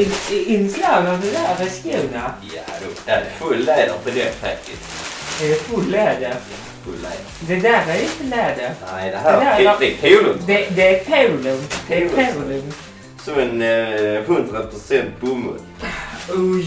[0.00, 0.12] in-
[0.46, 2.32] inslag av det där med skorna.
[2.54, 4.82] Ja, då är det full läder på det faktiskt.
[5.42, 6.34] Är det full läder?
[6.84, 7.18] Full läder.
[7.40, 8.74] Det där är inte läder.
[8.92, 10.42] Nej, det Det här är det är polon.
[10.46, 11.64] Det, det är polon.
[11.88, 12.72] Det är polon.
[13.24, 15.60] Så en eh, 100% bomull
[16.28, 16.66] Oj.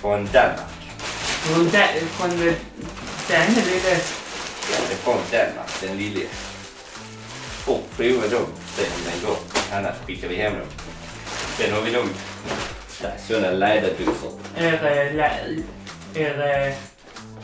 [0.00, 0.60] från Danmark.
[1.56, 1.88] Och där,
[2.18, 2.54] från det,
[3.28, 3.90] den lilla...
[4.70, 6.20] Ja, det är från Danmark, den lille.
[7.66, 8.46] Och prova dem
[8.76, 9.36] sen en gång.
[9.72, 10.66] Annars skickar vi hem dem.
[11.58, 12.08] Sen har vi dem.
[13.28, 14.32] Sådana läderbyxor.
[14.56, 15.20] Är det...
[16.14, 16.74] Är det...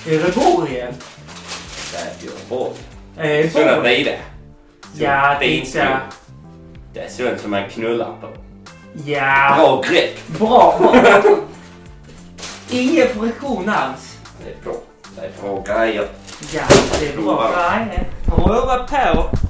[0.06, 0.94] Är det borgen?
[1.92, 2.10] Där
[2.48, 2.72] är.
[3.18, 4.10] Är det Sådana breda.
[4.96, 6.00] Ja, titta.
[6.94, 8.28] Det är sånt som man knullar på.
[9.06, 9.54] Ja.
[9.56, 10.26] Bra grepp.
[10.38, 10.78] Bra.
[10.80, 11.36] bra.
[12.70, 14.18] Ingen friktion alls.
[14.44, 14.74] Det är bra.
[15.16, 16.08] Det är bra grejer.
[16.52, 16.62] Ja,
[17.00, 18.06] det är bra grejer.
[18.26, 19.41] Prova på.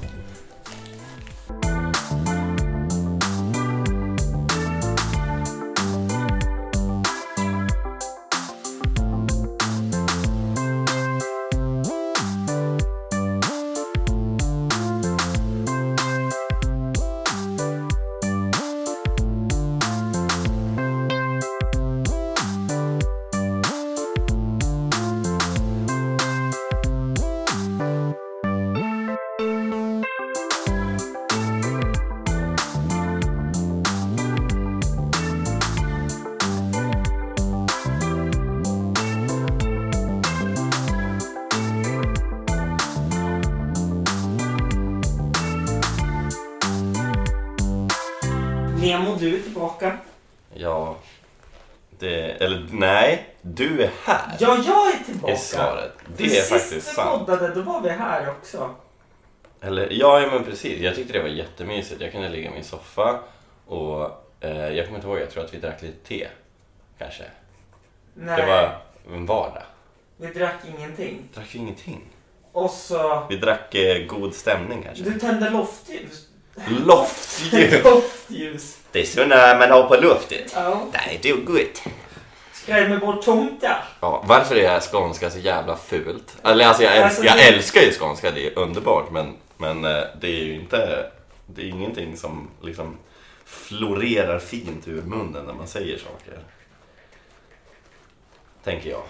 [52.73, 54.37] Nej, du är här.
[54.39, 55.33] Ja, jag är tillbaka.
[55.33, 55.91] Är svaret.
[56.17, 57.19] Det För är sist faktiskt vi sant.
[57.27, 58.75] poddade, då var vi här också.
[59.61, 60.79] Eller ja, ja, men precis.
[60.79, 62.01] Jag tyckte det var jättemysigt.
[62.01, 63.19] Jag kunde ligga i min soffa
[63.67, 64.03] och
[64.39, 66.27] eh, jag kommer inte ihåg, jag tror att vi drack lite te.
[66.97, 67.23] Kanske.
[68.13, 68.77] Nej, Det var
[69.15, 69.63] en vardag.
[70.17, 71.29] vi drack ingenting.
[71.33, 72.01] Drack vi ingenting?
[72.51, 73.25] Och så...
[73.29, 75.03] Vi drack eh, god stämning kanske.
[75.03, 76.27] Du tände loftljus.
[76.85, 77.83] Loftljus!
[77.83, 78.77] loftljus.
[78.91, 80.51] Det är såna man har på luftet.
[80.55, 80.81] Ja.
[81.21, 81.83] Det är gott.
[82.63, 83.83] Skrämmer bort tomtar.
[83.99, 86.35] Ja, varför är skånska så jävla fult?
[86.43, 90.03] Eller alltså jag, Alltså, jag det- älskar ju skånska, det är underbart men, men eh,
[90.21, 91.05] det är ju inte,
[91.45, 92.97] det är ingenting som liksom
[93.45, 96.39] florerar fint ur munnen när man säger saker.
[98.63, 99.01] Tänker jag.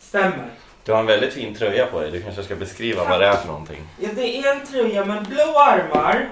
[0.00, 0.50] Stämmer.
[0.84, 3.36] Du har en väldigt fin tröja på dig, du kanske ska beskriva vad det är
[3.36, 3.82] för någonting.
[4.00, 6.28] Ja, det är en tröja med blå armar.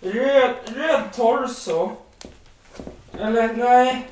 [0.00, 1.90] Röd, röd torso.
[3.20, 4.06] Eller nej.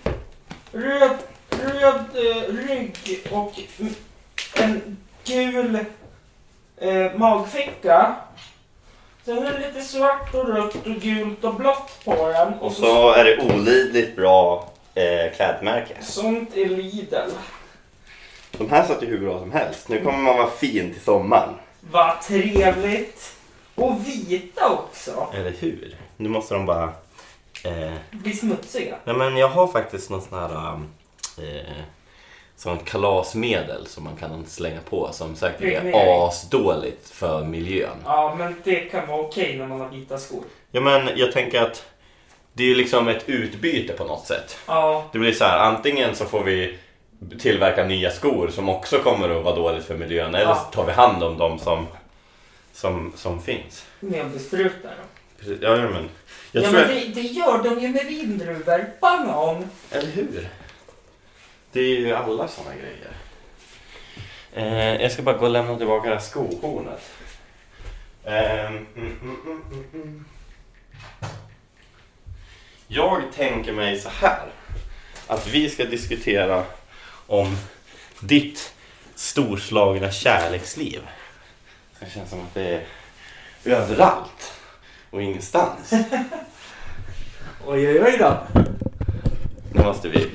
[0.72, 1.16] Röd,
[1.64, 2.96] röd eh, rygg
[3.30, 3.52] och
[4.56, 5.78] en gul
[6.76, 8.16] eh, magficka.
[9.24, 12.52] Sen är det lite svart och rött och gult och blått på den.
[12.54, 15.96] Och så är det olidligt bra eh, klädmärke.
[16.00, 17.30] Sånt är Lidl.
[18.58, 19.88] De här satt ju hur bra som helst.
[19.88, 21.54] Nu kommer man vara fin till sommaren.
[21.80, 23.34] Vad trevligt.
[23.74, 25.26] Och vita också.
[25.34, 25.96] Eller hur?
[26.16, 26.92] Nu måste de bara...
[27.64, 28.96] Eh, Blir smutsiga.
[29.04, 30.80] nej men jag har faktiskt någon sån här...
[31.42, 31.74] Eh,
[32.56, 37.96] sånt kalasmedel som man kan slänga på som säkert är asdåligt för miljön.
[38.04, 40.42] Ja, men det kan vara okej när man har vita skor.
[40.70, 41.84] Ja men jag tänker att
[42.52, 44.58] det är liksom ett utbyte på något sätt.
[44.66, 46.78] Ja, Det blir så här, antingen så får vi
[47.40, 50.92] tillverka nya skor som också kommer att vara dåligt för miljön eller så tar vi
[50.92, 51.86] hand om de som,
[52.72, 53.84] som, som finns.
[54.00, 55.06] med besprutar dem.
[55.38, 56.08] Precis, Ja, men
[56.52, 59.70] jag ja, men det, det gör de ju med vindruvor, banan.
[59.90, 60.48] Eller hur?
[61.72, 63.12] Det är ju alla såna grejer.
[64.52, 67.10] Eh, jag ska bara gå och lämna tillbaka det här skohornet.
[68.24, 70.24] Mm, mm, mm, mm, mm.
[72.88, 74.48] Jag tänker mig så här.
[75.26, 76.64] Att vi ska diskutera
[77.26, 77.56] om
[78.20, 78.74] ditt
[79.14, 81.00] storslagna kärleksliv.
[82.00, 82.86] Det känns som att det är
[83.64, 84.52] överallt
[85.10, 85.90] och ingenstans.
[87.66, 88.46] Oj, oj, oj då.
[89.72, 90.30] Nu måste vi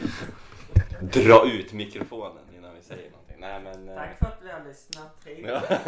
[1.11, 3.35] dra ut mikrofonen innan vi säger någonting.
[3.39, 3.89] Nej men...
[3.89, 5.21] eh, Tack för att du har lyssnat.
[5.25, 5.41] Hej.
[5.41, 5.61] Ja.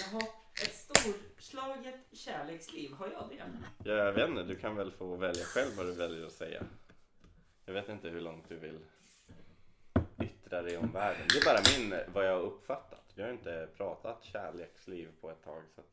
[0.00, 0.22] Jag har
[0.62, 2.92] ett storslaget kärleksliv.
[2.92, 3.28] Har jag
[3.84, 3.90] det?
[3.90, 6.62] Jag vet inte, du kan väl få välja själv vad du väljer att säga.
[7.66, 8.78] Jag vet inte hur långt du vill
[10.20, 11.22] yttra dig om världen.
[11.32, 11.60] Det är bara
[11.90, 13.12] min, vad jag har uppfattat.
[13.14, 15.62] Jag har inte pratat kärleksliv på ett tag.
[15.74, 15.86] Så att...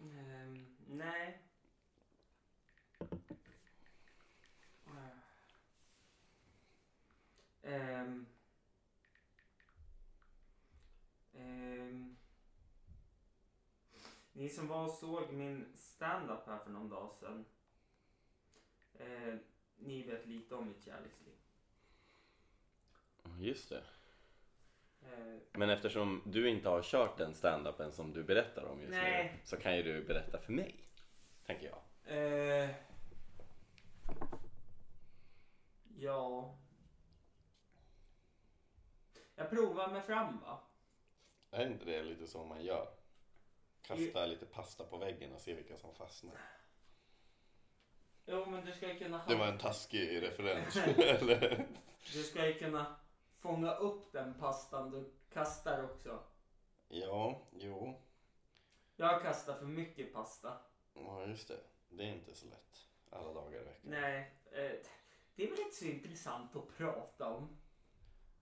[0.00, 1.38] Ehm, nej.
[7.62, 8.26] Ehm.
[11.34, 12.16] Ehm.
[14.32, 17.44] Ni som var och såg min stand-up här för någon dag sedan.
[18.94, 19.34] Eh,
[19.76, 21.34] ni vet lite om mitt kärleksliv.
[23.38, 23.82] Just det.
[25.02, 29.32] Eh, Men eftersom du inte har kört den standupen som du berättar om just Nej.
[29.32, 30.74] nu så kan ju du berätta för mig.
[31.46, 31.82] Tänker jag.
[32.16, 32.70] Eh,
[35.96, 36.54] ja.
[39.42, 40.60] Jag provar mig fram va?
[41.50, 42.88] Är inte det lite så man gör?
[43.82, 46.34] Kasta lite pasta på väggen och se vilka som fastnar.
[48.26, 50.76] Jo men du ska ju kunna Det var en taskig referens.
[50.98, 51.66] Eller?
[52.12, 52.96] Du ska ju kunna
[53.38, 56.22] fånga upp den pastan du kastar också.
[56.88, 58.02] Ja, jo.
[58.96, 60.58] Jag kastar för mycket pasta.
[60.94, 61.60] Ja, just det.
[61.88, 63.90] Det är inte så lätt alla dagar i veckan.
[63.90, 64.72] Nej, eh,
[65.34, 67.61] det är väl inte så intressant att prata om.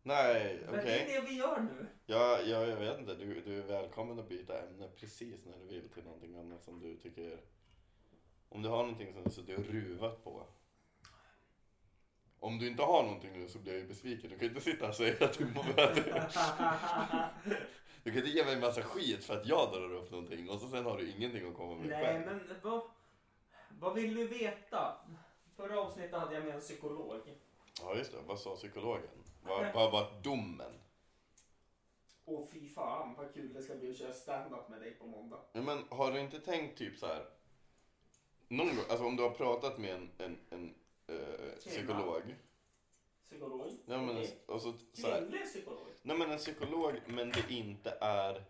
[0.03, 1.05] Nej, Men okej.
[1.07, 1.87] det är det vi gör nu.
[2.07, 3.15] Ja, ja, jag vet inte.
[3.15, 6.81] Du, du är välkommen att byta ämne precis när du vill till någonting annat som
[6.81, 7.41] du tycker...
[8.49, 10.47] Om du har någonting som du suttit och ruvat på.
[12.41, 14.31] Om du inte har någonting nu så blir jag ju besviken.
[14.31, 15.45] Du kan inte sitta och säga att du.
[18.03, 20.61] Du kan inte ge mig en massa skit för att jag drar upp någonting och
[20.61, 22.27] så sen har du ingenting att komma med Nej, själv.
[22.27, 22.83] men vad,
[23.79, 24.97] vad vill du veta?
[25.57, 27.21] Förra avsnittet hade jag med en psykolog.
[27.81, 28.19] Ja, just det.
[28.27, 29.03] Vad sa psykologen?
[29.43, 30.73] Vad, var domen?
[32.25, 35.41] Och fy fan vad kul det ska bli att köra stand-up med dig på måndag.
[35.53, 37.27] Ja, men har du inte tänkt typ så här.
[38.49, 40.75] Någon gång, alltså om du har pratat med en, en, en
[41.07, 42.23] eh, psykolog.
[43.25, 43.71] Psykolog?
[43.87, 44.39] Ja, men, Okej.
[44.47, 45.87] och så, så här, Kvinnlig psykolog?
[46.03, 48.45] nej men en psykolog men det inte är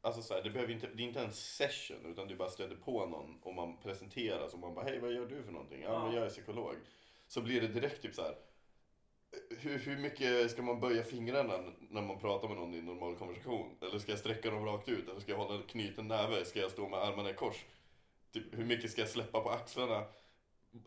[0.00, 2.76] Alltså så här, det, behöver inte, det är inte en session utan du bara stöter
[2.76, 5.82] på någon och man presenteras och man bara hej vad gör du för någonting?
[5.82, 6.04] Ja, Ja.
[6.04, 6.74] men jag är psykolog.
[7.26, 8.36] Så blir det direkt typ så här.
[9.50, 13.16] Hur, hur mycket ska man böja fingrarna när man pratar med någon i en normal
[13.16, 13.76] konversation?
[13.80, 15.08] Eller ska jag sträcka dem rakt ut?
[15.08, 16.44] Eller ska jag hålla en knuten näve?
[16.44, 17.64] Ska jag stå med armarna i kors?
[18.32, 20.04] Typ, hur mycket ska jag släppa på axlarna?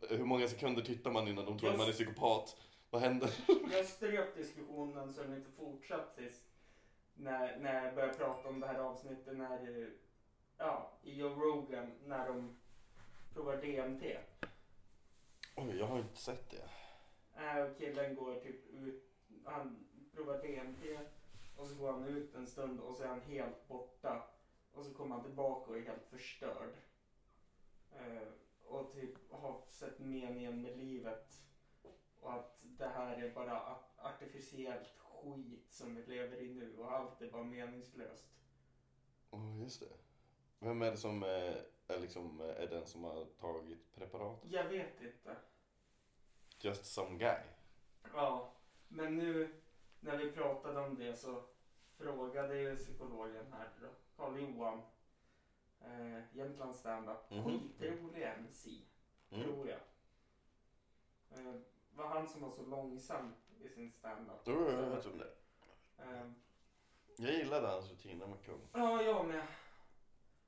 [0.09, 2.57] Hur många sekunder tittar man innan de tror att man är psykopat?
[2.89, 3.29] Vad händer?
[3.71, 6.43] Jag strök diskussionen så den inte fortsatt sist.
[7.15, 9.89] När, när jag började prata om det här avsnittet när,
[10.57, 12.57] ja, i Joe Rogan, när de
[13.33, 14.03] provar DMT.
[15.55, 16.69] Oj, jag har inte sett det.
[17.38, 19.04] Äh, killen går typ ut,
[19.45, 21.00] han provar DMT
[21.57, 24.24] och så går han ut en stund och så är han helt borta.
[24.72, 26.74] Och så kommer han tillbaka och är helt förstörd.
[27.92, 28.28] Eh,
[28.66, 31.44] och typ har sett meningen med livet.
[32.19, 37.22] Och att det här är bara artificiellt skit som vi lever i nu och allt
[37.22, 38.28] är bara meningslöst.
[39.30, 39.98] Åh, just det.
[40.60, 44.51] Vem är det som är, är, liksom, är den som har tagit preparatet?
[44.51, 45.36] Jag vet inte.
[46.59, 47.38] Just some guy.
[48.13, 48.51] Ja,
[48.88, 49.50] men nu
[50.00, 51.44] när vi pratade om det så
[51.98, 53.88] frågade ju psykologen här då,
[54.18, 54.81] Carl-Johan,
[55.81, 57.59] eh, Jämtlands standup, Mhm.
[57.80, 58.69] skitrolig MC,
[59.31, 59.44] Mm.
[59.44, 59.80] tror jag.
[61.31, 61.56] Eh,
[61.95, 64.39] var han som var så långsam i sin standup.
[64.45, 65.31] Jo, jag vet om det.
[65.98, 66.31] Eh,
[67.18, 68.62] Jag gillade hans rutiner med kung.
[68.74, 69.48] ja, jag med.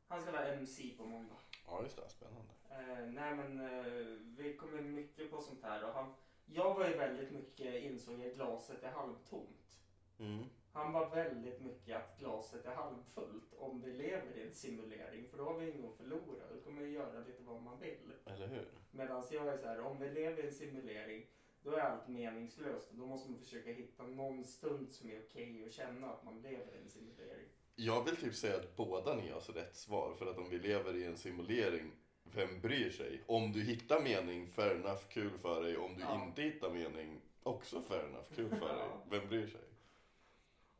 [0.07, 1.35] Han ska vara MC på måndag.
[1.67, 2.09] Ja, just det.
[2.09, 2.53] Spännande.
[2.69, 4.03] Eh, nej men eh,
[4.37, 6.13] vi kommer mycket på sånt här och han,
[6.45, 9.79] jag var ju väldigt mycket insåg jag glaset är halvtomt.
[10.19, 10.43] Mm.
[10.73, 15.37] Han var väldigt mycket att glaset är halvfullt om vi lever i en simulering för
[15.37, 16.43] då har vi inget att förlora.
[16.53, 18.13] Då kommer vi göra lite vad man vill.
[18.25, 18.67] Eller hur?
[18.91, 21.25] Medan jag är så här, om vi lever i en simulering
[21.63, 25.65] då är allt meningslöst och då måste man försöka hitta någon stund som är okej
[25.67, 27.47] att känna att man lever i en simulering.
[27.75, 30.13] Jag vill typ säga att båda ni har så rätt svar.
[30.17, 31.91] För att om vi lever i en simulering,
[32.35, 33.21] vem bryr sig?
[33.27, 35.77] Om du hittar mening, fair enough, kul för dig.
[35.77, 36.23] Om du Ja.
[36.25, 38.87] inte hittar mening, också fair enough, kul för dig.
[39.09, 39.61] Vem bryr sig?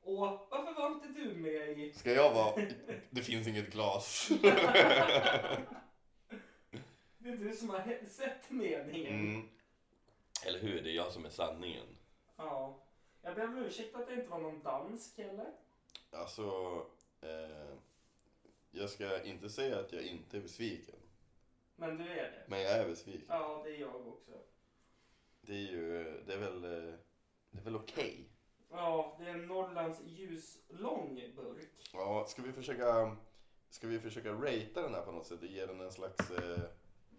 [0.02, 0.18] Och
[0.50, 1.94] varför var inte du med i...
[1.94, 2.62] Ska jag vara...
[3.10, 4.30] Det finns inget glas.
[7.22, 9.14] Det är du som har sett meningen.
[9.20, 9.50] Mm.
[10.46, 10.82] Eller hur?
[10.82, 11.86] Det är jag som är sanningen.
[12.38, 12.78] Ja.
[13.22, 15.52] Jag ber om ursäkt att det inte var någon dansk eller?
[16.12, 16.42] Alltså,
[17.22, 17.76] eh,
[18.72, 20.96] jag ska inte säga att jag inte är besviken.
[21.80, 22.44] Men du är det?
[22.48, 23.26] Men jag är besviken.
[23.30, 24.32] Ja, det är jag också.
[25.42, 26.94] Det är ju, det är väl, eh,
[27.52, 28.30] det är väl okej.
[28.72, 31.90] Ja, det är en Norrlands ljuslång burk.
[31.94, 33.18] Ja, ska vi försöka,
[33.70, 36.32] ska vi försöka ratea den här på något sätt och ge den en slags...
[36.32, 36.60] Eh,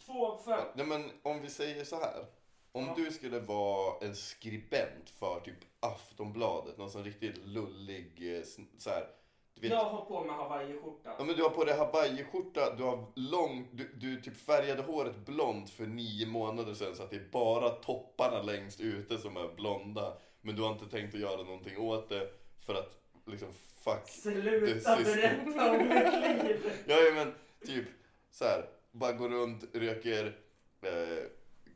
[0.06, 0.66] Två av fem.
[0.74, 2.26] nej men om vi säger så här.
[2.72, 2.94] Om Ja.
[2.96, 8.90] du skulle vara en skribent för typ Aftonbladet, någon sån riktigt lullig eh, sn- så
[8.90, 9.06] här,
[9.54, 11.14] vet, Jag har på mig hawaiiskjorta.
[11.18, 15.16] Ja men du har på dig hawaiiskjorta, du har lång, du, du typ färgade håret
[15.26, 19.54] blont för nio månader sedan så att det är bara topparna längst ute som är
[19.56, 20.16] blonda.
[20.40, 22.30] Men du har inte tänkt att göra någonting åt det
[22.66, 23.48] för att liksom
[23.84, 26.72] fuck Sluta berätta om mitt liv.
[26.86, 27.34] Ja men
[27.66, 27.84] typ
[28.30, 30.38] så här, bara gå runt, röker,
[30.82, 31.24] eh,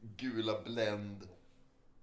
[0.01, 1.29] Gula Blend.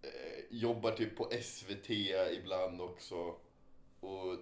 [0.02, 1.90] Eh, jobbar typ på SVT
[2.32, 3.36] ibland också.
[4.00, 4.38] Och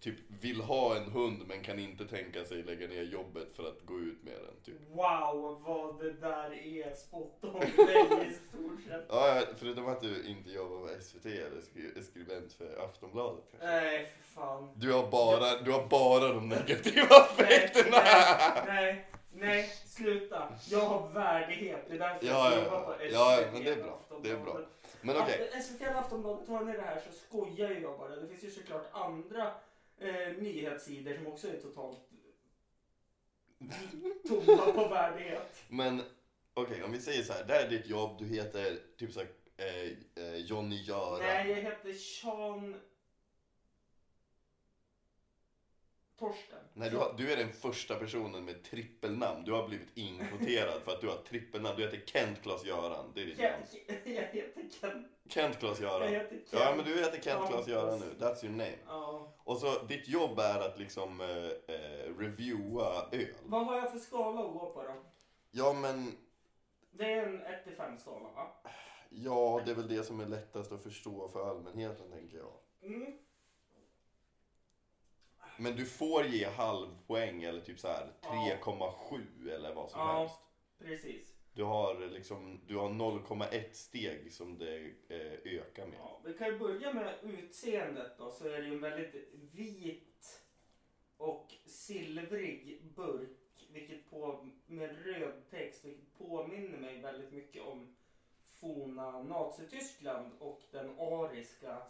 [0.00, 3.80] typ vill ha en hund men kan inte tänka sig lägga ner jobbet för att
[3.84, 4.60] gå ut med den.
[4.64, 4.74] Typ.
[4.90, 9.04] Wow, vad det där är spot on i stort sett.
[9.08, 13.66] Ja, förutom att du inte jobbar på SVT eller skri- skribent för Aftonbladet kanske.
[13.68, 14.70] Nej, för fan.
[14.76, 17.96] Du har bara, du har bara de negativa Nej, aspekterna.
[18.00, 20.52] nej, nej, nej, sluta.
[20.70, 21.84] Jag har värdighet.
[21.88, 22.92] Det är därför Ja, jag ja, jobbar på.
[22.92, 23.12] SVT.
[23.12, 24.00] Ja, men det är bra.
[24.22, 24.60] Det är bra.
[25.00, 25.50] Men okej.
[25.56, 28.16] Att SVT och Aftonbladet hör ni det här så skojar jag bara.
[28.16, 29.50] Det finns ju såklart andra
[30.00, 31.98] eh, nyhetssidor som också är totalt
[34.28, 35.62] tomma på värdighet.
[35.68, 36.02] Men
[36.54, 37.44] okej, om vi säger så här.
[37.44, 38.18] Det här är ditt jobb.
[38.18, 41.18] Du heter typ så här, eh, eh, Johnny Göran.
[41.18, 42.80] Nej, jag heter Sean
[46.18, 46.58] Torsten.
[46.74, 49.44] Nej, du, har, du är den första personen med trippelnamn.
[49.44, 51.76] Du har blivit inkvoterad för att du har trippelnamn.
[51.76, 53.12] Du heter Kent Klas-Göran.
[53.14, 53.64] Det är ditt namn.
[54.04, 55.08] Jag heter Ken.
[55.28, 56.08] Kent Jag Klas-Göran.
[56.08, 56.40] heter.
[56.50, 57.48] Ja, men du heter Kent.
[57.48, 58.06] Klas-Göran nu.
[58.26, 58.78] That's your name.
[58.86, 59.34] Ja.
[59.38, 63.34] Och så ditt jobb är att liksom eh, eh, reviewa öl.
[63.44, 64.94] Vad har jag för skala att gå på då?
[65.50, 66.16] Ja, men
[66.90, 68.56] Det är en 1 till 5 skala va?
[69.10, 72.52] ja, det är väl det som är lättast att förstå för allmänheten, tänker jag.
[72.82, 73.12] Mm.
[75.58, 78.28] Men du får ge halvpoäng eller typ så här Ja.
[78.62, 80.18] 3,7 eller vad som Ja.
[80.18, 80.38] helst.
[80.78, 81.34] Precis.
[81.52, 84.76] Du har liksom, du har 0,1 steg som det
[85.08, 85.98] eh, ökar med.
[85.98, 88.30] Ja, vi kan ju börja med utseendet då.
[88.30, 89.14] Så är det ju en väldigt
[89.52, 90.42] vit
[91.16, 93.30] och silvrig burk.
[93.72, 95.84] Vilket på, med röd text.
[95.84, 97.96] Vilket påminner mig väldigt mycket om
[98.60, 101.82] forna Nazityskland och den ariska.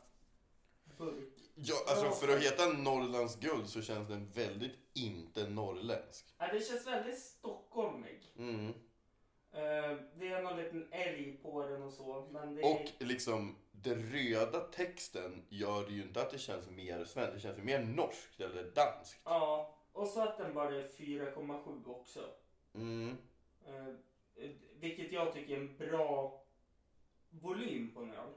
[1.55, 6.35] Ja, alltså för att heta Norrlands guld så känns den väldigt inte norrländsk.
[6.39, 8.33] Ja, det känns väldigt stockholmig.
[8.39, 8.67] Mm.
[9.53, 12.29] Eh, det är någon liten älg på den och så.
[12.33, 12.75] Men det är...
[12.75, 17.35] Och liksom, den röda texten gör det ju inte att det känns mer svenskt.
[17.35, 19.21] Det känns ju mer norskt eller danskt.
[19.25, 22.21] Ja, och så att den bara är 4,7 också.
[22.75, 23.17] Mm.
[23.67, 23.95] Eh,
[24.75, 26.43] vilket jag tycker är en bra
[27.31, 28.33] volym på en öl.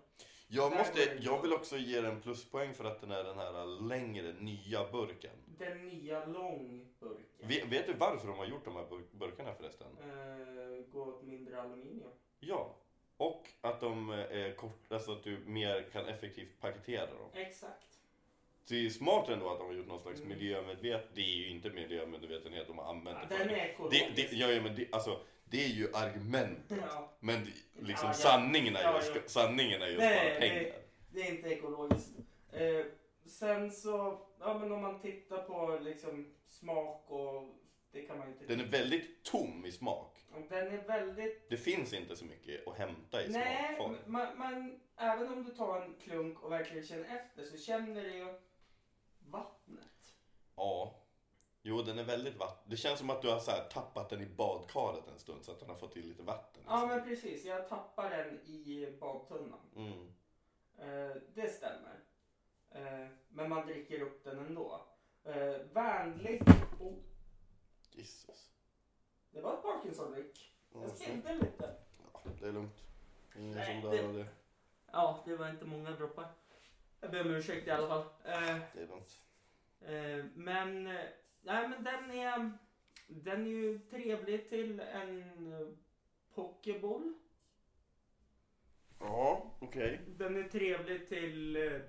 [0.54, 4.34] Jag, måste, jag vill också ge den pluspoäng för att den är den här längre,
[4.40, 5.32] nya burken.
[5.58, 7.48] Den nya långburken.
[7.48, 9.88] Vet, vet du varför de har gjort de här bur- burkarna förresten?
[10.02, 12.10] Eh, går åt mindre aluminium.
[12.40, 12.76] Ja.
[13.18, 17.30] Och att de är kort, alltså att du mer kan effektivt paketera dem.
[17.34, 17.88] Exakt.
[18.68, 20.30] Det är smart ändå att de har gjort någon slags Mm.
[20.38, 21.10] miljömedvetenhet.
[21.14, 24.06] Det är ju inte miljömedvetenhet de har använt det Den är Det, ekologisk.
[24.16, 25.20] det, ja, ja, men det, alltså,
[25.52, 26.78] det är ju argumentet.
[26.82, 27.52] Ja, Men det,
[27.88, 28.14] liksom Ja, ja.
[28.14, 30.64] sanningen är ju, sanningen är ju Nej, spara pengar.
[30.64, 30.74] det-
[31.14, 32.10] det är inte ekologiskt.
[32.52, 32.86] Eh,
[33.26, 37.56] sen så, ja men om man tittar på liksom smak och
[37.92, 38.46] det kan man inte...
[38.46, 40.18] Den är väldigt tom i smak.
[40.50, 43.98] Den är väldigt Det finns inte så mycket att hämta i Nej, smakform.
[44.06, 48.14] man, man, även om du tar en klunk och verkligen känner efter så känner du
[48.16, 48.34] ju
[49.30, 50.16] vattnet.
[50.56, 51.01] Ja.
[51.64, 52.70] Jo, den är väldigt vatten.
[52.70, 55.52] Det känns som att du har så här tappat den i badkaret en stund så
[55.52, 56.64] att den har fått till lite vatten.
[56.68, 59.60] Ja men precis, jag tappar den i badtunnan.
[59.76, 60.08] Mm.
[60.78, 62.00] Eh, det stämmer.
[62.72, 64.82] Eh, men man dricker upp den ändå.
[65.24, 66.42] Eh, vänlig.
[66.80, 66.94] Oh,
[67.92, 68.52] Jesus.
[69.32, 70.52] det var ett Parkinson-dryck.
[70.74, 71.76] Ja, Jag spillde lite.
[72.14, 72.84] ja, det är lugnt.
[73.38, 74.26] Ingen Nej, som dör av det.
[74.92, 76.28] Ja, det var inte många droppar.
[77.00, 78.04] Jag ber om ursäkt i alla fall.
[78.26, 79.22] Eh, Det är lugnt.
[79.82, 80.98] Eh, men,
[81.42, 82.52] nej, men den är,
[83.08, 85.78] den är ju trevlig till en
[86.36, 87.14] pokeboll.
[89.00, 90.02] Ja, okej.
[90.08, 91.82] Den är trevlig till eh,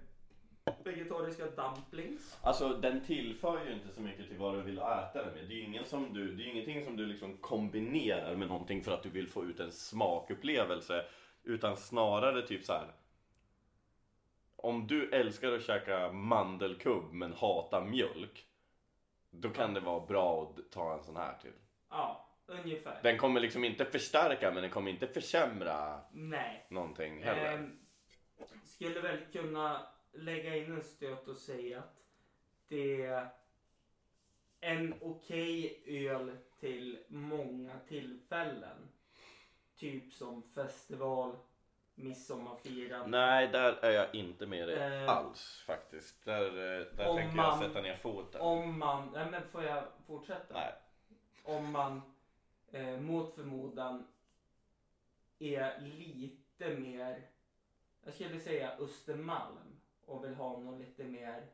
[0.85, 2.39] vegetariska dumplings.
[2.43, 5.49] Alltså den tillför ju inte så mycket till vad du vill äta den med.
[5.49, 8.85] Det är ju ingen som du, det är ingenting som du liksom kombinerar med någonting
[8.85, 11.05] för att du vill få ut en smakupplevelse.
[11.43, 12.93] Utan snarare typ så här.
[14.57, 18.47] Om du älskar att käka mandelkubb men hatar mjölk.
[19.35, 21.53] Då kan det vara bra att ta en sån här till.
[21.91, 23.03] Ja, ungefär.
[23.03, 26.67] Den kommer liksom inte förstärka men den kommer inte försämra Nej.
[26.71, 27.53] någonting heller.
[27.53, 27.79] Ehm,
[28.65, 31.97] skulle väl kunna lägga in en stöt och säga att
[32.69, 33.29] det är
[34.61, 38.89] en okej öl till många tillfällen.
[39.77, 41.37] Typ som festival,
[41.95, 43.07] midsommarfirande.
[43.19, 46.25] Nej, där är jag inte med dig Eh, alls faktiskt.
[46.25, 48.41] Där, eh, där tänker man- jag sätta ner foten.
[48.41, 50.55] Om man, nej men får jag fortsätta?
[50.55, 50.73] Nej.
[51.45, 52.03] Om man
[52.73, 54.07] eh, mot förmodan
[55.39, 57.23] är lite mer,
[58.05, 61.47] jag skulle säga Östermalm och vill ha något lite mer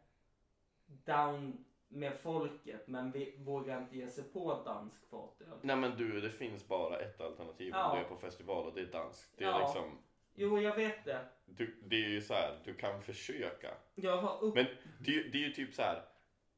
[1.04, 5.58] down med folket men vi vågar inte ge sig på dansk fatöl.
[5.62, 7.90] Nej men du, det finns bara ett alternativ Ja.
[7.90, 9.28] om du är på festival och det är dansk.
[9.36, 9.58] Det är Ja.
[9.58, 9.98] liksom,
[10.40, 11.24] Jo, jag vet det.
[11.46, 13.74] du, det är ju så här, du kan försöka.
[13.94, 14.54] Jag har upp...
[14.54, 14.66] Men
[14.98, 16.02] det, är det är ju typ så här.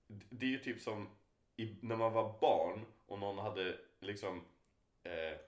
[0.06, 1.08] Det är ju typ som
[1.56, 4.44] i, när man var barn och någon hade liksom
[5.02, 5.38] eh,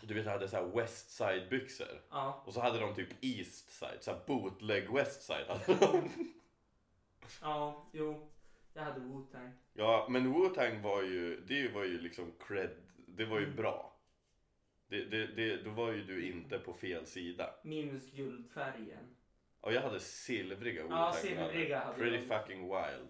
[0.00, 3.70] du vet, hade så här West Side byxor Ja, och så hade de typ East
[3.70, 6.08] Side, så här bootleg West Side hade de.
[7.40, 8.28] ja, jo.
[8.74, 9.52] Jag hade Wu-Tang.
[9.72, 12.70] Ja, men Wu-Tang var ju, det var ju liksom cred,
[13.06, 13.91] det var ju bra.
[14.92, 17.54] Det, det, det, då var ju du inte på fel sida.
[17.62, 19.16] Minus guldfärgen.
[19.60, 22.40] Och jag hade silvriga Ja, silvriga hade Pretty jag.
[22.40, 23.08] fucking wild.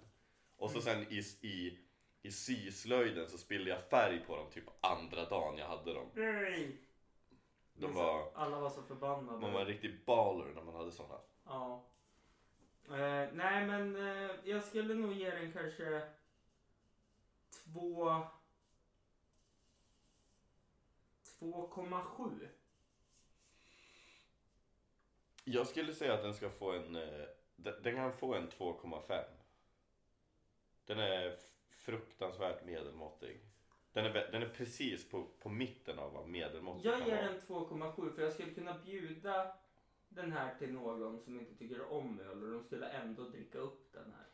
[0.56, 1.78] Och så sen i, i,
[2.22, 6.06] i syslöjden så spillde jag färg på dem typ andra dagen jag hade dem.
[6.14, 6.76] Nej.
[7.74, 9.38] De var, Alla var så förbannade.
[9.38, 11.20] man var en riktig baller när man hade såna.
[11.44, 11.86] Ja.
[12.88, 16.02] Eh, nej men eh, jag skulle nog ge den kanske
[17.64, 18.20] två...
[21.42, 22.48] 2,7.
[25.44, 27.24] Jag skulle säga att den ska få en, eh,
[27.56, 29.24] den den kan få en 2,5.
[30.84, 31.36] Den är
[31.70, 33.40] fruktansvärt medelmåttig.
[33.92, 37.32] Den är, den är precis på, på mitten av vad medelmåttig Jag kan ger vara.
[37.32, 39.54] den 2,7 för jag skulle kunna bjuda
[40.08, 43.92] den här till någon som inte tycker om öl och de skulle ändå dricka upp
[43.92, 44.26] den här.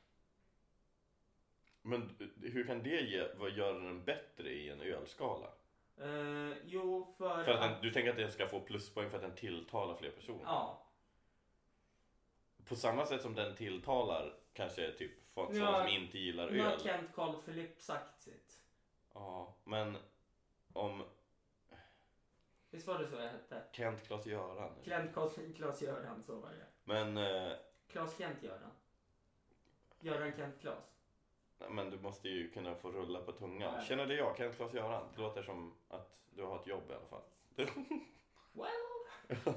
[1.83, 5.58] Men eh, hur kan det ge, vad göra den bättre i en ölskala?
[6.00, 9.23] Eh, jo, för, För att den, du tänker att den ska få pluspoäng för att
[9.23, 10.43] den tilltalar fler personer?
[10.45, 10.87] Ja,
[12.64, 16.73] På samma sätt som den tilltalar kanske typ folk Ja, som inte gillar nu har
[16.73, 16.81] öl.
[16.81, 18.61] Kent Carl Philip sagt sitt.
[19.14, 19.97] Ja, men
[20.73, 21.05] om
[22.71, 23.62] Visst var det så jag hette?
[23.73, 24.73] Kent Klas-Göran.
[24.73, 24.85] eller?
[24.85, 26.67] Kent Carl- Klas Göran, så var det.
[26.85, 27.52] Men, eh,
[27.88, 28.71] Klas Kent Göran.
[30.00, 30.98] Göran Kent Klas.
[31.71, 33.75] Men du måste ju kunna få rulla på tungan.
[33.77, 33.87] Nej.
[33.88, 35.03] Känner det jag, Kent Klas-Göran?
[35.17, 37.23] Det låter som att du har ett jobb i alla fall.
[38.53, 39.45] Well.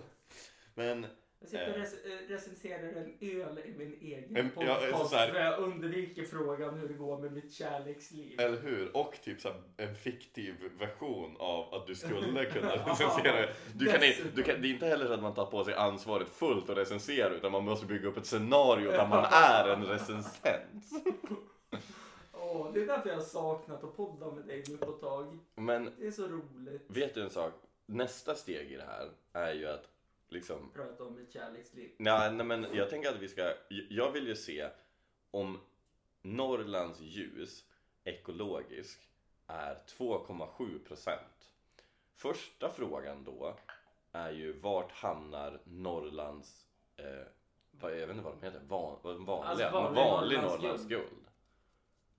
[0.75, 1.05] Men
[1.39, 1.83] Jag sitter och Eh.
[2.13, 6.23] eh, recenserar en öl i min egen En- ja, podcast så här- för jag undviker
[6.23, 8.39] frågan hur det går med mitt kärleksliv.
[8.39, 8.97] Eller hur?
[8.97, 13.47] Och typ så här, en fiktiv version av att du skulle kunna recensera.
[13.75, 13.99] Du kan,
[14.35, 16.75] du kan, det är inte heller så att man tar på sig ansvaret fullt och
[16.75, 20.83] recenserar utan man måste bygga upp ett scenario där man är en recensent.
[22.33, 25.37] Åh, det är därför jag har saknat att podda med dig nu på ett tag.
[25.55, 26.81] Men Det är så roligt.
[26.87, 27.53] vet du en sak?
[27.85, 29.87] Nästa steg i det här är ju att
[30.29, 31.91] liksom Prata om mitt kärleksliv.
[31.97, 33.53] Nej, nej men jag tänker att vi ska,
[33.89, 34.69] jag vill ju se
[35.31, 35.59] om
[36.21, 37.65] Norrlands ljus
[38.03, 39.09] ekologisk
[39.47, 41.51] är 2,7 procent.
[42.15, 43.55] Första frågan då
[44.11, 46.65] är ju vart hamnar Norrlands,
[46.97, 47.05] eh,
[47.71, 50.87] vad, jag vet inte vad de heter, van, vad- vanliga, Alltså, vanlig vanlig Norrlands Norrlands
[50.87, 51.20] guld.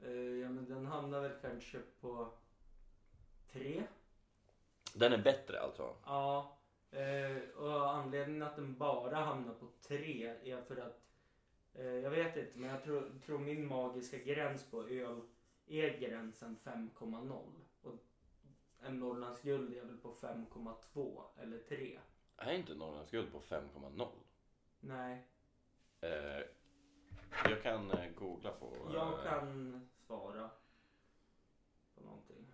[0.04, 2.32] Eh, ja, men den hamnar väl kanske på
[3.52, 3.82] tre.
[4.94, 5.96] Den är bättre alltså?
[6.04, 6.58] Ja.
[6.90, 11.02] Eh, och anledningen att den bara hamnar på tre är för att
[11.74, 15.20] eh, jag vet inte, men jag tror, tror min magiska gräns på öl
[15.66, 17.52] är gränsen 5,0.
[17.82, 17.94] Och
[18.80, 21.98] en Norrlands guld är väl på 5,2 eller 3.
[22.36, 24.08] Är inte Norrlands guld på 5,0?
[24.80, 25.26] Nej,
[26.04, 26.42] Eh,
[27.44, 28.90] jag kan googla på...
[28.94, 30.50] jag kan svara
[31.94, 32.52] på någonting.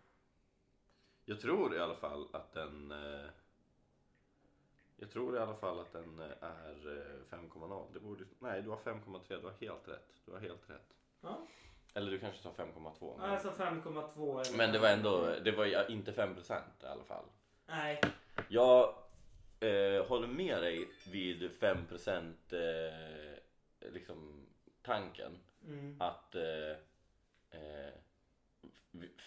[1.25, 2.90] Jag tror i alla fall att den...
[2.90, 3.31] Eh,
[4.97, 6.99] jag tror i alla fall att den eh, är
[7.33, 7.87] eh, 5,0.
[7.92, 8.25] Det borde...
[8.38, 9.23] Nej, du har 5,3.
[9.29, 10.23] Du har helt rätt.
[10.25, 10.94] Du har helt rätt.
[11.21, 11.38] Ja.
[11.94, 13.18] Eller du kanske sa 5,2.
[13.18, 15.35] Men, Alltså 5,2 eller men det var ändå...
[15.44, 17.25] Det var ju inte 5% i alla fall.
[17.66, 18.01] Nej,
[18.49, 18.94] Jag
[19.61, 24.47] eh, håller med dig vid 5% eh, liksom
[24.83, 25.38] tanken.
[25.66, 25.97] mm.
[26.01, 26.77] att eh, eh,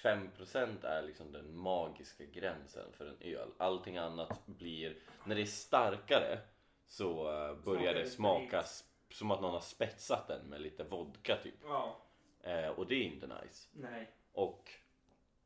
[0.03, 3.49] 5% är liksom den magiska gränsen för en öl.
[3.57, 6.39] Allting annat blir, när det är starkare
[6.87, 8.63] så eh, börjar det smaka
[9.09, 11.55] som att någon har spetsat den med lite vodka typ.
[11.63, 11.97] ja,
[12.43, 13.67] Eh, och det är inte nice.
[13.71, 14.11] nej.
[14.33, 14.69] Och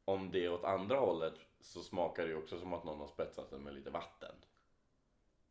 [0.05, 3.49] om det är åt andra hållet så smakar det också som att någon har spetsat
[3.49, 4.35] den med lite vatten.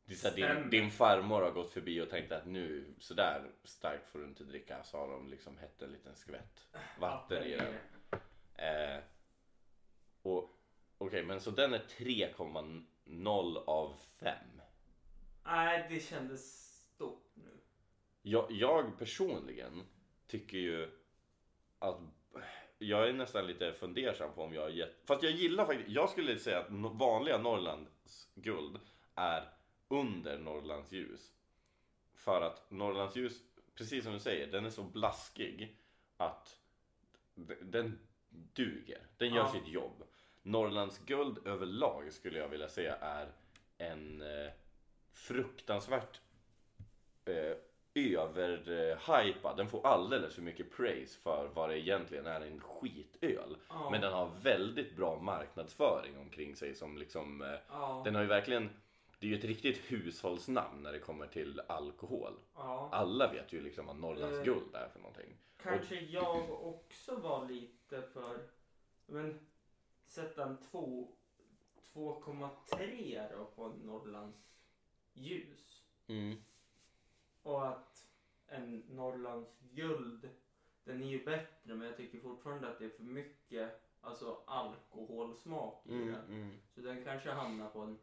[0.04, 4.08] Det är så din, din farmor har gått förbi och tänkt att nu sådär starkt
[4.08, 4.82] får du inte dricka.
[4.82, 6.66] Så har de liksom hett en liten skvätt
[6.98, 7.74] vatten i den.
[8.54, 9.02] Eh,
[10.22, 10.50] och
[10.98, 14.34] Okej, men så den är 3,0 av 5.
[15.44, 17.60] Nej, det kändes stort nu.
[18.22, 19.86] Jag, jag personligen
[20.26, 20.90] tycker ju
[21.78, 22.00] att
[22.78, 25.06] jag är nästan lite fundersam på om jag har gett...
[25.06, 28.80] Fast jag gillar faktiskt, jag skulle säga att vanliga Norrlands guld
[29.14, 29.53] är
[29.88, 31.32] under Norrlands ljus.
[32.14, 33.40] För att Norrlands ljus,
[33.74, 35.76] precis som du säger, den är så blaskig
[36.16, 36.58] att
[37.60, 37.98] den
[38.54, 39.00] duger.
[39.16, 39.52] Den gör Ja.
[39.52, 40.02] sitt jobb.
[40.42, 43.32] Norrlands guld överlag skulle jag vilja säga är
[43.78, 44.50] en eh,
[45.12, 46.20] fruktansvärt
[47.24, 47.56] eh,
[47.94, 49.56] överhypad.
[49.56, 53.56] Den får alldeles för mycket praise för vad det egentligen är en skitöl.
[53.68, 53.90] Ja.
[53.90, 58.02] Men den har väldigt bra marknadsföring omkring sig som liksom Ja.
[58.04, 58.70] Den har ju verkligen
[59.18, 62.32] Det är ju ett riktigt hushållsnamn när det kommer till alkohol.
[62.54, 62.88] Ja.
[62.92, 64.44] Alla vet ju liksom vad Norrlands Eh.
[64.44, 65.36] guld är för någonting.
[65.62, 68.48] Kanske jag också var lite för...
[69.06, 69.46] Men
[70.06, 71.08] sätta en två-
[71.92, 74.38] 2,3 då på Norrlands
[75.12, 75.82] ljus.
[76.06, 76.36] Mm.
[77.42, 78.06] Och att
[78.46, 80.28] en Norrlands guld,
[80.84, 85.86] den är ju bättre men jag tycker fortfarande att det är för mycket alltså alkoholsmak
[85.86, 86.24] i Mm, den.
[86.24, 86.56] mm.
[86.74, 87.98] Så den kanske hamnar på en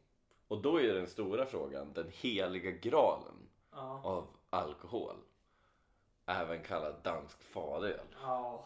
[0.47, 4.01] Och då är den stora frågan, den heliga graalen Ja.
[4.03, 5.15] av alkohol.
[6.25, 8.07] Även kallad dansk fadöl.
[8.21, 8.65] Ja.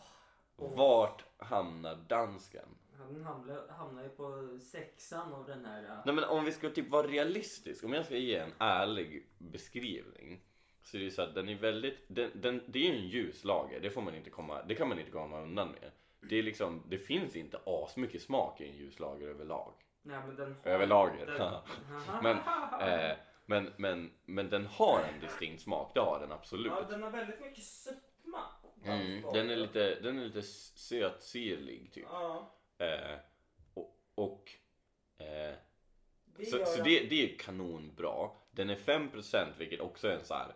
[0.56, 2.70] Och Vart hamnar dansken?
[2.98, 5.84] han hamnar, hamnar ju på sexan av den här...
[5.84, 9.28] äh, Nej men om vi ska typ vara realistisk, om jag ska ge en ärlig
[9.38, 10.42] beskrivning.
[10.86, 13.08] Så är det ju så att den är väldigt, den, den, det är ju en
[13.08, 15.92] ljus lager, det får man inte komma, det kan man inte komma undan med.
[16.30, 19.74] Det är liksom, det finns inte asmycket smak i en ljus lager överlag.
[20.02, 20.72] Nej men den har...
[20.72, 21.26] Överlager.
[21.26, 21.62] Den,
[22.24, 22.38] Men,
[22.82, 26.72] eh, men, men, men den har en distinkt smak, det har den absolut.
[26.76, 28.42] ja, den har väldigt mycket sötma.
[28.84, 32.06] Mm, den är lite, den är lite sötsyrlig typ.
[32.12, 32.56] Ja.
[32.78, 33.20] Eh,
[33.74, 34.52] och och
[35.18, 35.56] eh,
[36.26, 38.30] Det så så det, det är kanonbra.
[38.52, 40.54] Den är 5% vilket också är en så här.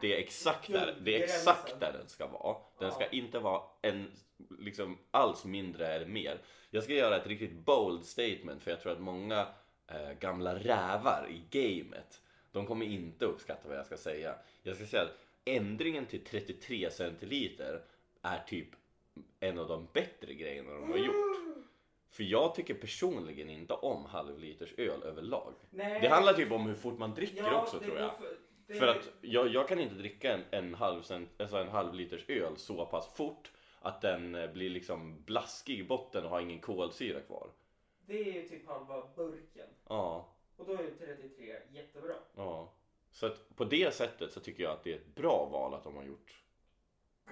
[0.00, 2.56] Det är exakt där, det är exakt där den ska vara.
[2.78, 4.12] Den ska inte vara en,
[4.58, 6.38] liksom alls mindre eller mer.
[6.70, 9.46] Jag ska göra ett riktigt bold statement för jag tror att många
[9.86, 12.20] eh, gamla rävar i gamet
[12.52, 14.34] de kommer inte uppskatta vad jag ska säga.
[14.62, 17.82] Jag ska säga att ändringen till 33 centiliter
[18.22, 18.68] är typ
[19.40, 21.36] en av de bättre grejerna de har gjort.
[22.10, 25.54] För jag tycker personligen inte om halvliters öl överlag.
[25.70, 26.00] Nej.
[26.00, 28.16] Det handlar typ om hur fort man dricker Ja, också tror jag.
[28.18, 28.36] För,
[28.68, 32.24] För att jag, jag kan inte dricka en, en, halv, cent, alltså en halv liters
[32.28, 33.50] öl så pass fort
[33.80, 37.48] att den eh, blir liksom blaskig i botten och har ingen kolsyra kvar.
[38.06, 39.66] det är ju typ halva burken.
[39.88, 42.14] Ja, Och då är ju 33 jättebra.
[42.36, 42.72] ja.
[43.10, 45.84] Så att på det sättet så tycker jag att det är ett bra val att
[45.84, 46.34] de har gjort,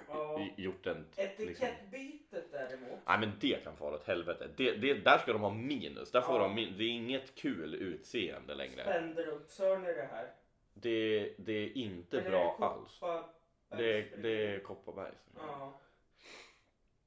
[0.07, 0.39] Ja.
[0.41, 1.05] i- gjort en...
[1.17, 1.23] Liksom.
[1.67, 2.99] Etikettbytet däremot.
[3.07, 4.49] Nej men det kan fara åt helvete.
[4.57, 6.11] Det, det, där ska de ha minus.
[6.11, 6.41] Där får Ja.
[6.43, 8.83] de min, det är inget kul utseende längre.
[8.83, 10.31] Spenderups, hör ni det här?
[10.73, 12.99] Det, det är inte Eller bra är alls.
[12.99, 13.25] Kopparbergs
[13.69, 14.55] Det, det bryggeri?
[14.55, 15.17] är Kopparbergs.
[15.35, 15.73] Ja.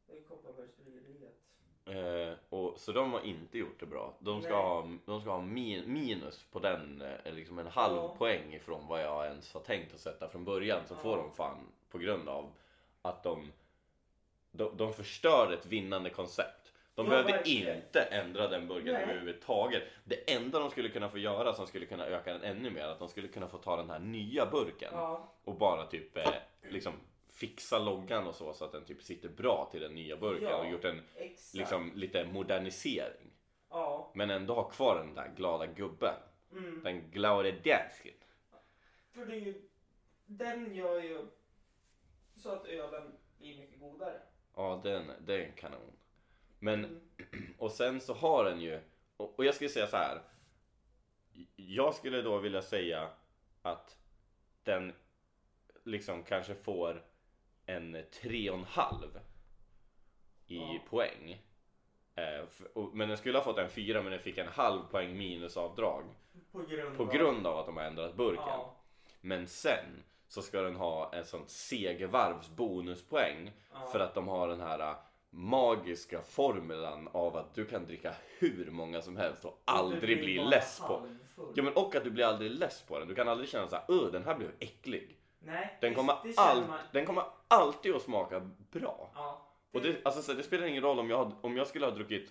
[0.06, 1.32] Det är Kopparbergsbryggeriet.
[1.86, 4.14] Eh, och, så de har inte gjort det bra.
[4.18, 4.62] De ska Nej.
[4.62, 8.14] ha, de ska ha min, minus på den, eh, liksom en halv Ja.
[8.18, 10.80] poäng ifrån vad jag ens har tänkt att sätta från början.
[10.88, 10.98] Så Ja.
[10.98, 11.58] får de fan
[11.90, 12.52] på grund av
[13.02, 13.52] att de,
[14.50, 16.65] de, de förstör ett vinnande koncept.
[16.96, 17.76] De Ja, behövde verkligen.
[17.76, 19.02] inte ändra den burgaren Nej.
[19.10, 19.82] överhuvudtaget.
[20.04, 22.98] Det enda de skulle kunna få göra som skulle kunna öka den ännu mer, att
[22.98, 25.32] de skulle kunna få ta den här nya burken Ja.
[25.44, 26.32] och bara typ eh,
[26.70, 26.92] liksom
[27.30, 30.56] fixa loggan och så så att den typ sitter bra till den nya burken Ja.
[30.56, 31.54] och gjort en Exakt.
[31.54, 33.30] liksom lite modernisering.
[33.70, 34.10] Ja.
[34.14, 36.14] Men ändå ha kvar den där glada gubben.
[36.52, 36.80] Mm.
[36.84, 38.14] Den glada dansken.
[39.12, 39.62] För det är ju,
[40.26, 41.26] den gör ju
[42.36, 44.20] så att ölen blir mycket godare.
[44.56, 45.95] Ja, den, den är en kanon.
[46.58, 47.00] Men, Mm.
[47.58, 48.80] och sen så har den ju,
[49.16, 50.22] och, och jag skulle säga så här.
[51.56, 53.08] Jag skulle då vilja säga
[53.62, 53.96] att
[54.62, 54.92] den
[55.84, 57.04] liksom kanske får
[57.66, 59.18] en tre och en halv
[60.46, 60.78] i Ja.
[60.90, 61.42] poäng.
[62.14, 62.44] Eh,
[62.92, 66.04] men den skulle ha fått en fyra men den fick en halv poäng minusavdrag.
[66.52, 68.44] På grund På grund av att de har ändrat burken.
[68.46, 68.76] Ja.
[69.20, 73.86] Men sen så ska den ha en sån segervarvs bonuspoäng Ja.
[73.92, 74.96] för att de har den här
[75.36, 80.38] magiska formulan av att du kan dricka hur många som helst och Det aldrig bli
[80.38, 80.84] less på.
[80.96, 81.52] halvfull.
[81.56, 83.08] Ja men och att du blir aldrig less på den.
[83.08, 85.16] Du kan aldrig känna så här, "Öh, den här blev äcklig.
[85.38, 89.10] Nej, Den det- kommer, det känner allt, man- den kommer alltid att smaka bra.
[89.14, 89.42] Ja.
[89.72, 92.30] Och det, alltså, så det spelar ingen roll om jag, om jag skulle ha druckit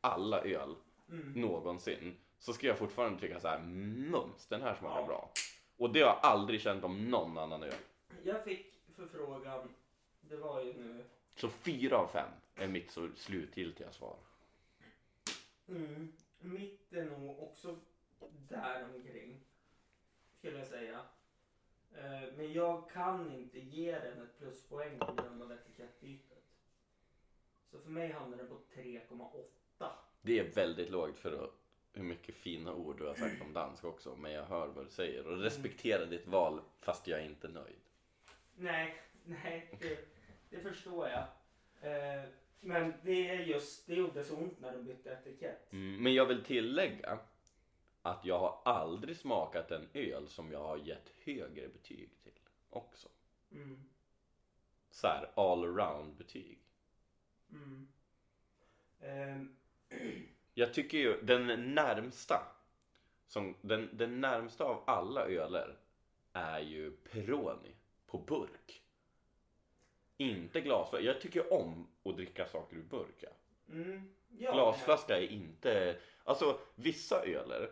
[0.00, 0.74] alla öl
[1.10, 1.32] Mm.
[1.32, 5.06] någonsin så ska jag fortfarande tycka så här, mums, den här smakar Ja.
[5.06, 5.30] bra.
[5.78, 7.72] Och det har jag aldrig känt om någon annan öl.
[8.22, 9.68] Jag fick förfrågan,
[10.20, 11.04] det var ju nu,
[11.40, 14.16] Så fyra av fem är mitt så slutgiltiga svar.
[15.68, 17.78] mm, mitt är nog också
[18.48, 19.40] där omkring
[20.38, 21.00] skulle jag säga.
[21.94, 26.44] Eh, Men jag kan inte ge den ett pluspoäng på grund av etikettbytet.
[27.70, 29.90] Så för mig hamnar den på 3,8.
[30.22, 31.50] Det är väldigt lågt för
[31.92, 34.16] hur mycket fina ord du har sagt om dansk också.
[34.16, 37.80] Men jag hör vad du säger och respekterar ditt val fast jag är inte nöjd.
[38.56, 40.17] Nej, nej, det,
[40.50, 41.24] det förstår jag.
[41.80, 42.24] Eh,
[42.60, 45.72] men det är just, det gjorde så ont när de bytte etikett.
[45.72, 47.18] Mm, men jag vill tillägga
[48.02, 52.32] att jag har aldrig smakat en öl som jag har gett högre betyg till
[52.70, 53.08] också.
[53.52, 53.84] Mm,
[54.90, 56.58] Så här all around betyg.
[57.52, 57.88] mm.
[59.00, 59.56] Ehm,
[60.54, 62.52] Jag tycker ju den närmsta,
[63.26, 65.76] som, den, den närmsta av alla öler
[66.32, 67.74] är ju Peroni
[68.06, 68.82] på burk.
[70.18, 71.06] Inte glasflaska.
[71.06, 73.16] Jag tycker om att dricka saker ur burk.
[73.20, 73.28] Ja.
[73.72, 75.96] mm, ja, Glasflaska är inte...
[76.24, 77.70] Alltså vissa öler,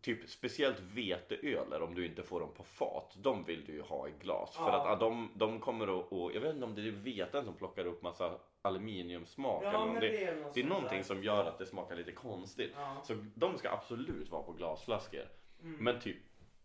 [0.00, 4.08] typ speciellt veteöler om du inte får dem på fat, de vill du ju ha
[4.08, 4.56] i glas.
[4.56, 4.88] För Ja.
[4.92, 6.12] att de, de kommer att...
[6.12, 9.62] Och, jag vet inte om det är veten som plockar upp massa aluminiumsmak.
[9.62, 11.04] Eller om men det, det är något det är sånt någonting där.
[11.04, 12.72] som gör att det smakar lite konstigt.
[12.76, 13.02] Ja.
[13.04, 15.28] Så de ska absolut vara på glasflaskor.
[15.62, 15.76] Mm.
[15.84, 16.16] Men typ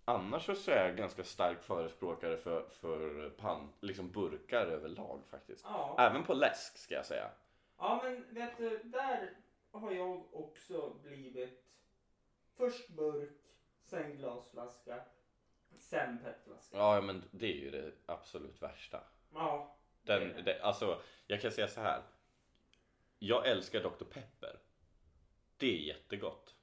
[0.06, 5.66] annars så är jag ganska stark förespråkare för, för pan, liksom burkar överlag faktiskt.
[5.68, 5.96] Ja.
[6.00, 7.30] Även på läsk ska jag säga.
[7.78, 9.38] ja, men vet du, där
[9.72, 11.64] har jag också blivit
[12.56, 13.38] först burk,
[13.84, 15.04] sen glasflaska,
[15.78, 16.78] sen petflaska.
[16.78, 19.04] Ja men det är ju det absolut värsta.
[19.34, 19.76] Ja.
[20.04, 20.42] Den, det är det.
[20.42, 22.02] det, alltså, jag kan säga så här.
[23.20, 24.06] Jag älskar Dr.
[24.06, 24.60] Pepper.
[25.58, 26.56] Det är jättegott.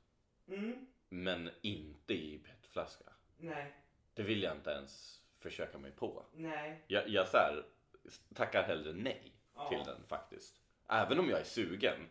[0.48, 3.12] Mm, Men inte i petflaska.
[3.38, 3.74] Nej,
[4.14, 6.22] Det vill jag inte ens försöka mig på.
[6.35, 6.83] nej.
[6.87, 7.64] Jag, jag så här,
[8.35, 9.68] tackar hellre nej Ja.
[9.68, 10.61] till den faktiskt.
[10.88, 12.09] Även om jag är sugen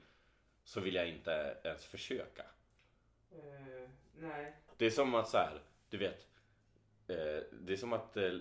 [0.64, 2.44] så vill jag inte ens försöka.
[3.32, 4.54] Eh, nej.
[4.78, 5.60] Det är som att så här,
[5.90, 6.28] du vet.
[7.08, 8.32] Eh, det är som att eh,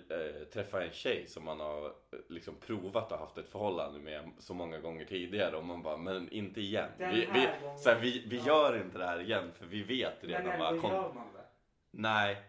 [0.53, 1.93] träffa en tjej som man har
[2.29, 6.29] liksom provat och haft ett förhållande med så många gånger tidigare och man bara, men
[6.29, 6.89] inte igen.
[6.97, 7.79] Den Vi, vi, här gången.
[7.79, 8.45] så här, vi, vi Ja.
[8.45, 11.33] gör inte det här igen för vi vet Men redan vad ändå kom- gör man
[11.33, 11.45] det.
[11.91, 12.43] Nej,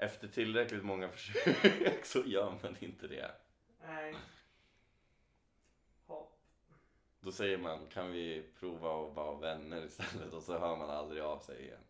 [0.00, 3.30] efter tillräckligt många försök så gör man inte det.
[3.86, 4.14] Nej.
[6.06, 6.38] Hopp.
[7.20, 10.32] Då säger man, kan vi prova att vara vänner istället?
[10.32, 11.84] Och så hör man aldrig av sig igen.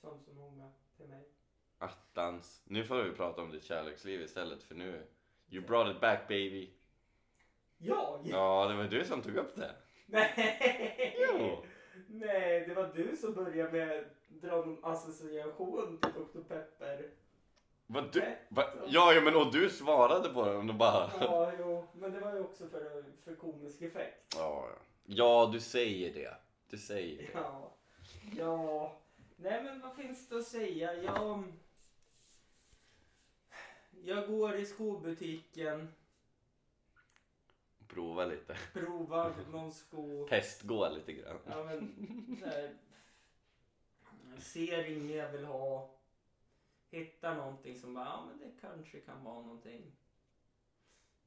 [0.00, 1.28] Som så många till mig.
[1.78, 2.62] Attans.
[2.64, 5.06] Nu får vi prata om ditt kärleksliv istället för nu.
[5.48, 6.70] You brought it back baby.
[7.78, 8.20] Jag?
[8.24, 9.74] Ja, det var du som tog upp det.
[10.06, 11.16] Nej!
[11.18, 11.64] Jo.
[12.08, 14.04] Nej, det var du som började med
[14.40, 16.40] dra någon association till Dr.
[16.48, 17.10] Pepper.
[17.86, 18.36] Vad du?
[18.48, 18.64] Va?
[18.88, 21.10] Ja, ja, men och du svarade på den och bara...
[21.20, 24.34] Ja, jo, men det var ju också för, för komisk effekt.
[24.36, 24.76] Ja, ja.
[25.04, 26.34] ja, du säger det.
[26.70, 27.28] Du säger det.
[27.34, 27.70] Ja.
[28.36, 28.96] Ja.
[29.36, 30.94] Nej, men vad finns det att säga?
[30.94, 31.44] Jag...
[34.06, 35.88] Jag går i skobutiken,
[37.88, 38.56] Prova lite.
[38.72, 40.26] provar någon sko.
[40.28, 41.38] Testgå lite grann.
[41.46, 42.74] Ja, men, här,
[44.40, 45.90] ser inget jag vill ha.
[46.90, 49.92] Hittar någonting som bara, ja men det kanske kan vara någonting.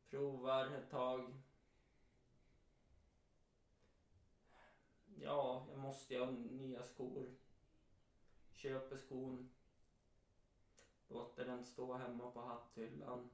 [0.09, 1.33] Provar ett tag.
[5.21, 7.25] Ja, jag måste ju ha nya skor.
[8.51, 9.49] Köper skon.
[11.07, 13.29] Låter den stå hemma på hatthyllan.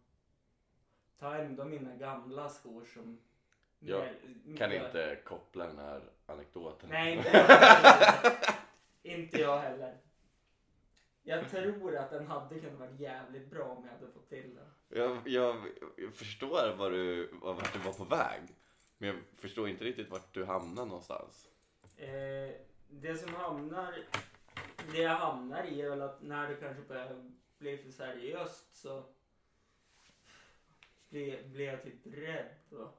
[1.19, 3.19] Tar ändå mina gamla skor som...
[3.79, 4.15] Jag
[4.57, 6.89] Kan inte koppla den här anekdoten.
[6.89, 8.53] Nej, heller.
[9.03, 9.97] Inte jag heller.
[11.23, 14.67] Jag tror att den hade kunnat vara jävligt bra om jag hade fått till den.
[14.89, 15.55] Jag, jag,
[15.95, 18.41] jag förstår var du, vart du var på väg.
[18.97, 21.49] Men jag förstår inte riktigt vart du hamnar någonstans.
[21.97, 22.55] Eh,
[22.89, 23.97] det som hamnar,
[24.91, 29.03] det jag hamnar i är väl att när det kanske börjar bli för seriöst så
[31.09, 32.49] blir, blir jag typ rädd.
[32.69, 32.91] Va?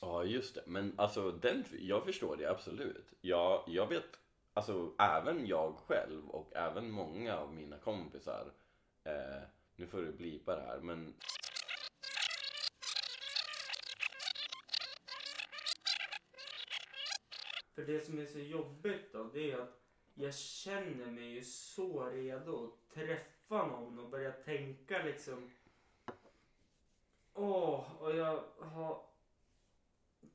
[0.00, 0.62] Ja, just det.
[0.66, 3.12] Men alltså, den, jag förstår det absolut.
[3.20, 4.18] Jag, jag vet,
[4.56, 8.52] alltså även jag själv och även många av mina kompisar.
[9.04, 9.42] Eh,
[9.76, 11.14] nu får du blipa det här, men
[17.74, 19.80] För det som är så jobbigt då, det är att
[20.14, 25.50] jag känner mig ju så redo att träffa någon och börja tänka liksom.
[27.34, 29.02] Åh, och jag har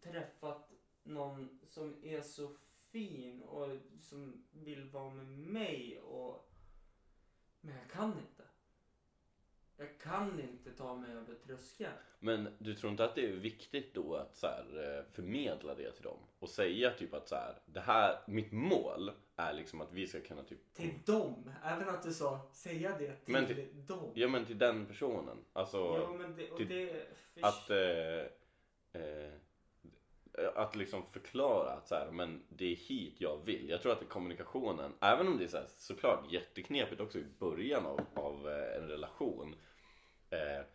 [0.02, 0.72] träffat
[1.04, 2.56] någon som är så
[2.92, 3.68] fin och
[4.00, 6.48] som vill vara med mig och...
[7.62, 8.44] Men jag kan inte.
[9.78, 11.92] Jag kan inte ta mig över tröskeln.
[12.20, 15.92] Men du tror inte att det är viktigt då att så här, eh, förmedla det
[15.92, 16.18] till dem?
[16.40, 20.22] Och säga typ att så här, det här, mitt mål är liksom att vi ska
[20.22, 24.12] kunna typ Till dem, även att du sa säga det till, Men till- dem.
[24.14, 25.38] Ja men till den personen.
[25.54, 27.70] Alltså Jo, men det, och till- det, för, att...
[27.70, 29.32] Eh, eh,
[30.38, 33.70] Eh, att liksom förklara att så här, men det är hit jag vill.
[33.70, 37.20] Jag tror att det är kommunikationen, även om det är så här, såklart jätteknepigt också
[37.20, 39.56] i början av, av eh, en relation.
[40.30, 40.66] Eh,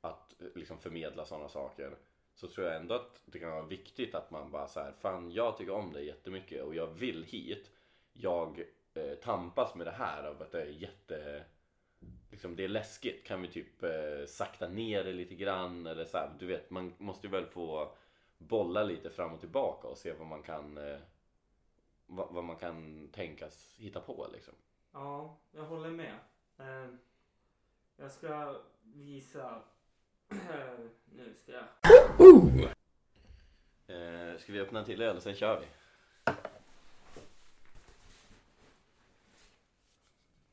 [0.00, 1.96] att eh, liksom förmedla sådana saker.
[2.34, 5.32] Så tror jag ändå att det kan vara viktigt att man bara så här, fan
[5.32, 7.70] jag tycker om dig jättemycket och jag vill hit.
[8.12, 8.64] Jag
[8.94, 11.44] eh, tampas med det här av att det är jätte
[12.30, 13.26] liksom det är läskigt.
[13.26, 16.94] Kan vi typ eh, sakta ner det lite grann eller så här, du vet man
[16.98, 17.96] måste ju väl få
[18.38, 20.98] bolla lite fram och tillbaka och se vad man kan eh,
[22.06, 24.54] vad, vad man kan tänkas hitta på liksom.
[24.92, 26.18] Ja, jag håller med.
[26.58, 26.88] Eh,
[27.96, 29.62] jag ska visa...
[31.14, 31.64] nu ska jag...
[33.88, 35.66] Eh, ska vi öppna en till öl och sen kör vi?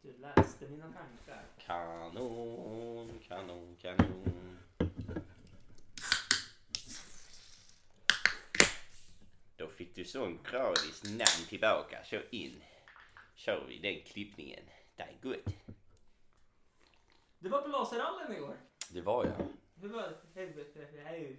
[0.02, 1.44] Du läste mina tankar.
[1.58, 4.33] Kanon, kanon, kanon.
[9.96, 12.04] Du sån gradis namn tillbaka.
[12.04, 12.64] Så in.
[13.36, 14.64] Kör vi den klippningen.
[14.96, 15.56] Det är gott.
[17.40, 18.58] Du var på laserrallen igår.
[18.90, 19.48] Det var jag.
[19.82, 20.16] Hur var det?
[20.42, 20.74] Hur, hur,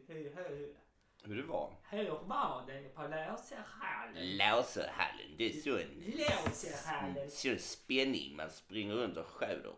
[0.07, 0.77] hur, hur,
[1.25, 1.73] Hur det var?
[1.91, 4.37] hur var det på laserhallen?
[4.37, 7.31] Laserhallen, det är sån, Laserhallen.
[7.31, 8.37] sån spänning.
[8.37, 9.75] Man springer runt och skjuter.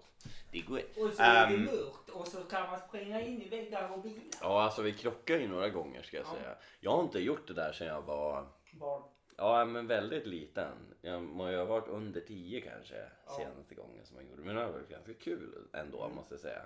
[0.52, 0.96] Det är gott.
[0.96, 4.02] Och så är det Ehm, mörkt och så kan man springa in i väggar och
[4.02, 4.22] bilar.
[4.40, 6.30] Ja, alltså vi krockade ju några gånger ska jag Ja.
[6.34, 6.56] säga.
[6.80, 9.02] Jag har inte gjort det där sedan jag var Barn.
[9.36, 10.94] Ja, men väldigt liten.
[11.00, 13.32] Jag må ju ha varit under 10 kanske Ja.
[13.32, 14.42] senaste gången som jag gjorde.
[14.42, 16.16] Men det har varit ganska kul ändå Mm.
[16.16, 16.62] måste jag säga.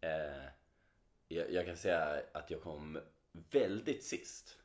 [0.00, 0.42] Eh,
[1.28, 2.98] jag, jag kan säga att jag kom
[3.50, 4.58] väldigt sist.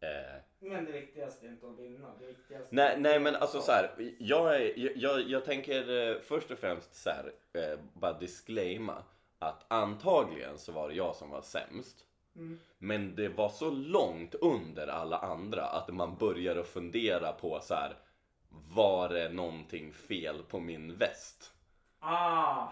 [0.00, 2.14] Eh, Men det viktigaste är inte att vinna.
[2.20, 6.50] Det viktigaste nej, nej men alltså så här, jag, är, jag, jag tänker eh, först
[6.50, 9.04] och främst så här, eh, bara disclaima
[9.38, 12.06] att antagligen så var det jag som var sämst.
[12.36, 12.58] Mm.
[12.78, 17.74] Men det var så långt under alla andra att man börjar att fundera på så
[17.74, 17.96] här.
[18.74, 21.52] Var det någonting fel på min väst?
[22.00, 22.68] Ah!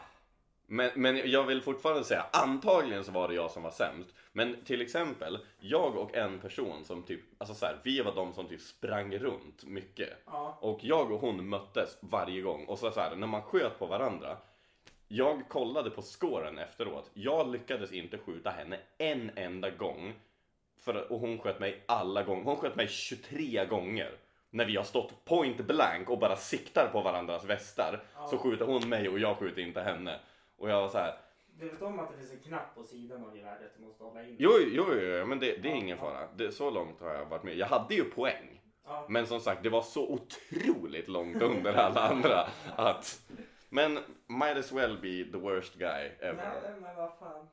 [0.67, 4.15] Men, men jag vill fortfarande säga, antagligen så var det jag som var sämst.
[4.33, 8.33] Men till exempel, jag och en person som typ, alltså så här, vi var de
[8.33, 10.11] som typ sprang runt mycket.
[10.27, 10.59] Ja.
[10.61, 12.65] Och jag och hon möttes varje gång.
[12.65, 14.37] Och så, så här, när man sköt på varandra.
[15.17, 17.11] Jag kollade på scoren efteråt.
[17.15, 20.15] Jag lyckades inte skjuta henne en enda gång.
[20.81, 22.45] För, och hon sköt mig alla gånger.
[22.45, 24.11] Hon sköt mig 23 gånger.
[24.51, 28.03] När vi har stått point blank och bara siktar på varandras västar.
[28.15, 28.27] Ja.
[28.27, 30.21] Så skjuter hon mig och jag skjuter inte henne.
[30.57, 31.15] Och jag var så här.
[31.59, 34.23] Du vet om att det finns en knapp på sidan av geväret du måste hålla
[34.23, 34.37] in?
[34.39, 36.29] Jo, jo, jo, jo men det, det är Ja, ingen fara.
[36.37, 37.57] Det, så långt har jag varit med.
[37.57, 38.61] Jag hade ju poäng.
[38.87, 39.07] Ja.
[39.09, 43.21] Men som sagt, det var så otroligt långt under alla andra att...
[43.75, 46.61] Men might as well be the worst guy ever.
[46.63, 47.49] Nej, men vad fan.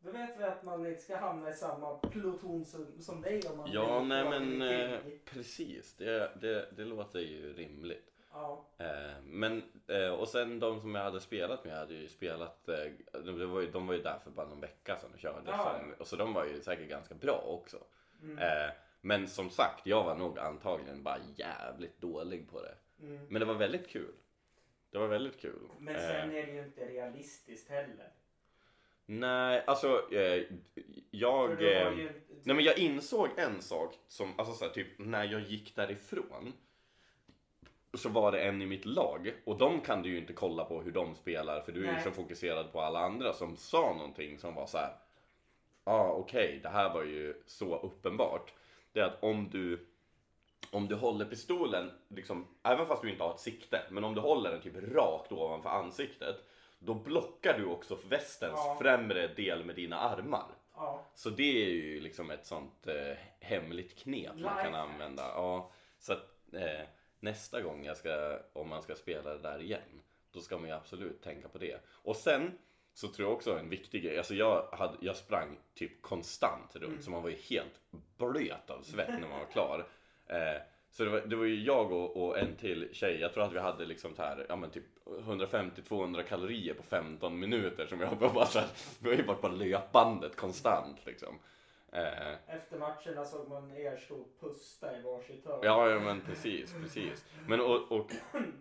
[0.00, 3.56] Då vet vi att man inte ska hamna i samma pluton som, som dig om
[3.56, 5.94] man Ja, nej men en eh, precis.
[5.94, 8.12] Det, det, det låter ju rimligt.
[8.32, 8.64] Ja.
[8.78, 13.22] Eh, men, eh, och sen de som jag hade spelat med hade ju spelat, eh,
[13.24, 15.50] de, var ju, de var ju där för bara någon vecka sedan och körde.
[15.50, 17.76] Ja, som, och så de var ju säkert ganska bra också.
[18.22, 18.38] Mm.
[18.38, 22.74] Eh, men som sagt, jag var nog antagligen bara jävligt dålig på det.
[23.02, 23.26] Mm.
[23.28, 24.14] Men det var väldigt kul.
[24.90, 25.68] Det var väldigt kul.
[25.78, 28.12] Men Eh, sen är det ju inte realistiskt heller.
[29.06, 30.42] Nej, alltså eh,
[31.10, 31.62] jag...
[31.62, 32.10] Eh, ju,
[32.42, 36.52] nej men jag insåg en sak som, alltså så här, typ när jag gick därifrån.
[37.94, 40.82] Så var det en i mitt lag och de kan du ju inte kolla på
[40.82, 44.38] hur de spelar för du är ju så fokuserad på alla andra som sa någonting
[44.38, 44.96] som var så här.
[45.84, 48.52] Ja ah, okej, det här var ju så uppenbart.
[48.92, 49.89] Det är att om du
[50.70, 54.20] om du håller pistolen, liksom, även fast du inte har ett sikte, men om du
[54.20, 56.36] håller den typ rakt ovanför ansiktet,
[56.78, 58.78] då blockar du också västens Ja.
[58.80, 60.46] främre del med dina armar.
[60.74, 61.04] ja.
[61.14, 65.22] Så det är ju liksom ett sånt eh, hemligt knep man kan använda.
[65.22, 66.86] Ja, så att, eh,
[67.20, 70.74] nästa gång jag ska, om man ska spela det där igen, då ska man ju
[70.74, 71.80] absolut tänka på det.
[71.88, 72.58] Och sen
[72.94, 76.84] så tror jag också en viktig grej, alltså jag, hade, jag sprang typ konstant runt
[76.92, 77.02] Mm.
[77.02, 77.80] så man var ju helt
[78.16, 79.86] blöt av svett när man var klar.
[80.30, 83.44] Eh, så det var, det var ju jag och, och en till tjej, jag tror
[83.44, 88.18] att vi hade liksom här, ja men typ 150-200 kalorier på 15 minuter som jag
[88.18, 88.68] bara så här,
[89.00, 91.38] vi har ju varit på löpbandet konstant liksom.
[91.92, 95.60] Eh, Efter matcherna såg man er stå och pusta i varsitt hörn.
[95.62, 97.24] Ja, ja men precis, precis.
[97.46, 98.10] Men och, och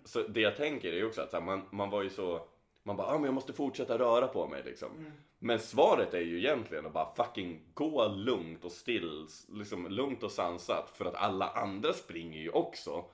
[0.06, 2.48] så det jag tänker är ju också att här, man, man var ju så,
[2.84, 4.92] man bara, ah, men jag måste fortsätta röra på mig liksom.
[4.98, 5.12] Mm.
[5.40, 10.32] Men svaret är ju egentligen att bara fucking gå lugnt och still, liksom lugnt och
[10.32, 13.06] sansat för att alla andra springer ju också.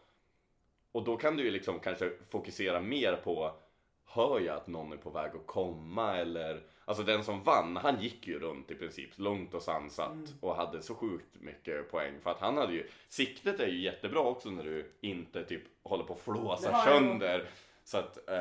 [0.92, 3.52] Och då kan du ju liksom kanske fokusera mer på
[4.06, 8.02] hör jag att någon är på väg att komma eller Alltså den som vann, han
[8.02, 10.28] gick ju runt i princip lugnt och sansat Mm.
[10.40, 14.20] och hade så sjukt mycket poäng för att han hade ju Siktet är ju jättebra
[14.20, 17.50] också när du inte typ håller på att flåsa sönder
[17.88, 18.36] Så att, eh,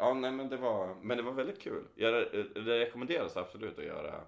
[0.00, 3.78] ja nej men det var, men det var väldigt kul Jag re- det rekommenderas absolut
[3.78, 4.20] att göra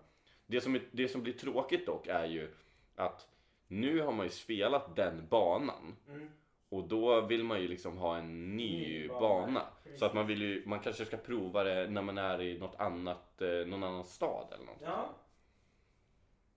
[0.46, 2.54] det som, det som blir tråkigt dock är ju
[2.96, 3.28] att
[3.68, 6.30] nu har man ju spelat den banan Mm.
[6.68, 9.66] och då vill man ju liksom ha en ny, Ny bana, bana.
[9.98, 12.74] Så att man vill ju, man kanske ska prova det när man är i något
[12.80, 14.80] annat, eh, någon annan stad eller något.
[14.82, 15.14] Ja.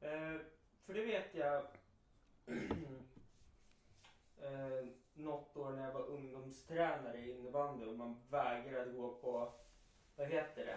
[0.01, 0.38] Eh,
[0.86, 1.61] för det vet jag.
[4.41, 4.86] eh,
[5.16, 9.53] något år när jag var ungdomstränare i innebandy och man vägrade gå på,
[10.16, 10.76] vad heter det?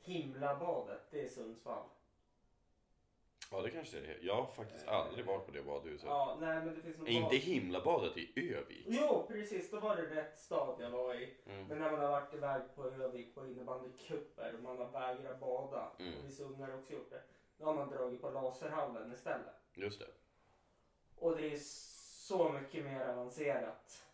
[0.00, 1.84] Himlabadet, det är Sundsvall.
[3.50, 4.18] Ja det kanske det är.
[4.22, 6.06] Jag har faktiskt aldrig varit på det badhuset.
[6.08, 8.86] Ja, nej men det finns något inte himlabadet i Övik?
[8.88, 9.70] Jo, precis.
[9.70, 11.36] Då var det rätt stad jag var i.
[11.46, 11.66] Mm.
[11.66, 15.92] Men när man har varit iväg på Övik på innebandycuper och man har vägrat bada.
[15.98, 16.18] Mm.
[16.18, 17.22] Och vissa ungar har också gjort det.
[17.58, 19.54] Då har man dragit på laserhallen istället.
[19.74, 20.10] Just det.
[21.16, 21.58] Och det är
[22.24, 24.04] så mycket mer avancerat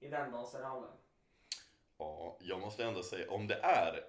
[0.00, 0.90] i den laserhallen.
[1.98, 4.04] Ja, jag måste ändå säga om det är,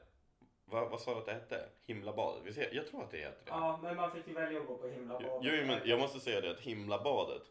[0.65, 1.69] vad, vad sa du att det hette?
[1.83, 2.43] Himlabadet?
[2.45, 3.51] Vi ser, jag tror att det heter det.
[3.51, 5.39] Ja, men man fick ju välja att gå på himlabadet.
[5.41, 7.43] Jo, men jag måste säga det att Himlabadet,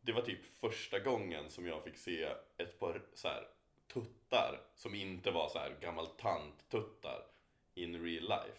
[0.00, 3.48] det var typ första gången som jag fick se ett par så här,
[3.92, 7.22] tuttar som inte var så här gammal tant-tuttar
[7.74, 8.58] in real life.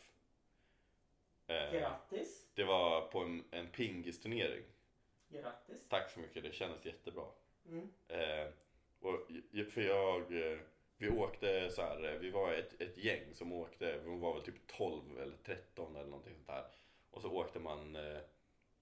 [1.47, 2.45] Eh, Grattis.
[2.53, 4.63] det var på en, en pingisturnering.
[5.30, 5.88] Grattis.
[5.89, 7.25] Tack så mycket, det kändes jättebra.
[7.69, 7.89] Mm.
[8.07, 8.47] Eh,
[8.99, 9.28] och,
[9.71, 10.59] för jag, eh,
[10.97, 14.43] vi åkte så här, eh, vi var ett, ett gäng som åkte, vi var väl
[14.43, 16.65] typ 12 eller 13 eller någonting sånt där.
[17.11, 18.21] Och så åkte man eh,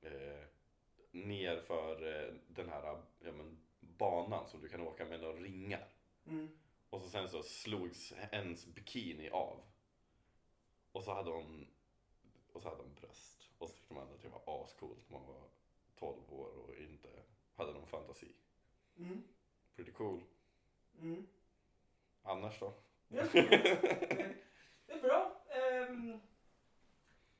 [0.01, 0.43] eh,
[1.11, 5.87] ner för eh, den här ja, men, banan som du kan åka med några ringar.
[6.27, 6.49] Mm.
[6.89, 9.61] Och så sen så slogs ens bikini av.
[10.91, 11.67] Och så hade hon,
[12.53, 13.49] och så hade hon bröst.
[13.57, 15.09] Och så tyckte man att det var ascoolt.
[15.09, 15.49] Man var
[15.95, 17.09] 12 år och inte
[17.55, 18.35] hade någon fantasi.
[18.97, 19.23] Mm.
[19.75, 20.23] Pretty cool.
[21.01, 21.27] Mm.
[22.23, 22.73] Annars då?
[23.07, 23.23] Ja.
[23.33, 25.41] det är bra.
[25.49, 26.19] Ehm,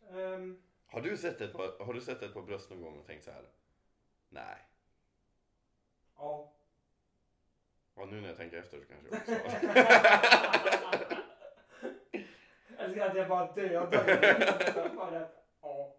[0.10, 3.06] ehm, Har du sett ett par, har du sett ett par bröst någon gång och
[3.06, 3.50] tänkt så här?
[4.30, 4.58] Nej.
[6.16, 6.52] ja.
[7.96, 11.26] Ja, nu när jag tänker efter så kanske jag också har.
[12.78, 15.30] Jag älskar att jag bara dödar
[15.62, 15.96] ja.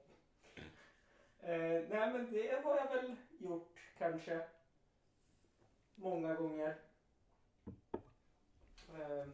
[1.46, 4.46] Eh, nej men det har jag väl gjort kanske.
[5.94, 6.78] Många gånger.
[8.94, 9.26] Eh,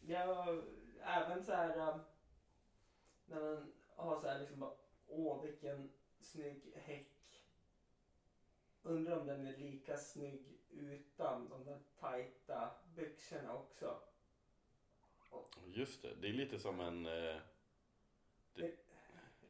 [0.00, 0.62] jag
[1.02, 1.96] även så här eh,
[3.26, 4.74] när man har så här liksom bara,
[5.08, 7.44] åh vilken snygg häck.
[8.82, 14.00] Undrar om den är lika snygg utan de där tajta byxorna också.
[15.66, 17.06] Just det, det är lite som en...
[17.06, 17.36] Eh,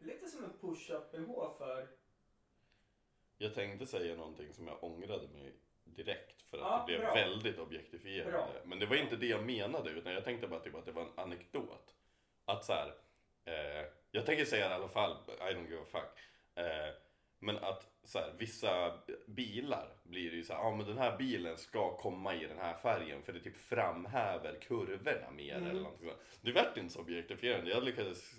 [0.04, 1.88] Lite som en push-up bh för...
[3.38, 5.52] jag tänkte säga någonting som jag ångrade mig
[5.84, 7.14] direkt för att Ja, det blev bra.
[7.14, 8.32] väldigt objektifierande.
[8.32, 8.48] Bra.
[8.64, 11.02] Men det var inte det jag menade utan jag tänkte bara typ att det var
[11.02, 11.94] en anekdot.
[12.44, 12.94] Att så här,
[13.44, 16.18] eh, jag tänker säga det i alla fall, I don't give a fuck.
[16.64, 16.94] Eh,
[17.38, 21.18] men att så här, vissa bilar blir det ju så här, ja men den här
[21.18, 25.70] bilen ska komma i den här färgen för det typ framhäver kurvorna mer Mm.
[25.70, 26.20] eller någonting sånt.
[26.40, 28.32] Det vart inte så objektifierande, jag lyckades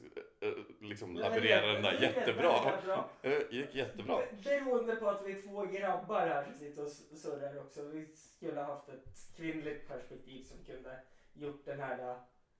[0.82, 2.54] liksom Det var laborera den där jättebra.
[2.66, 3.06] jättebra.
[3.22, 4.22] Det gick jättebra.
[4.44, 7.82] Beroende på att vi är två grabbar här som sitter och surrar också.
[7.82, 11.00] Vi skulle ha haft ett kvinnligt perspektiv som kunde
[11.34, 12.16] gjort den här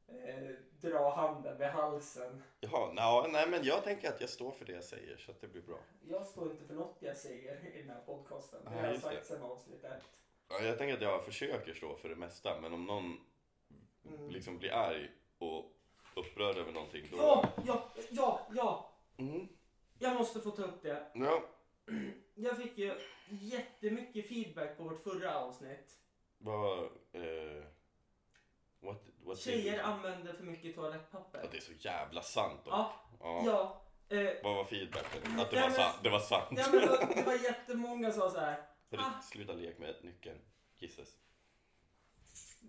[0.08, 0.50] eh,
[0.82, 2.44] dra handen vid halsen.
[2.60, 5.42] Jaha, na, nej men jag tänker att jag står för det jag säger så att
[5.42, 5.80] det blir bra.
[6.08, 8.60] Jag står inte för något jag säger i den här podcasten.
[8.64, 10.04] Det har jag sagt sedan avsnitt ett.
[10.50, 13.18] Ja, jag tänker att jag försöker stå för det mesta men om någon
[14.06, 14.30] Mm.
[14.30, 15.73] liksom blir arg och
[16.16, 17.18] upprörd över någonting då...
[17.18, 18.94] Ja, ja, ja, ja!
[19.18, 19.48] Mm.
[20.00, 21.12] Jag måste få ta upp det.
[21.14, 21.44] Ja.
[22.36, 22.94] Jag fick ju
[23.30, 26.00] jättemycket feedback på vårt förra avsnitt.
[26.38, 26.80] Vad...
[27.12, 27.64] Eh,
[28.80, 31.40] what, what Tjejer använder för mycket toalettpapper.
[31.44, 32.74] Ja, det är så jävla sant dock.
[32.74, 33.44] Ja, Ja.
[33.46, 33.80] ja.
[34.18, 35.40] Eh, Vad var feedbacken?
[35.40, 36.48] Att det Ja, var, men- sant, det var sant.
[36.52, 38.52] ja men det, det var jättemånga som sa så här.
[38.52, 38.62] Ah.
[38.90, 40.40] det, sluta lek med nyckeln.
[40.78, 41.10] Gisses.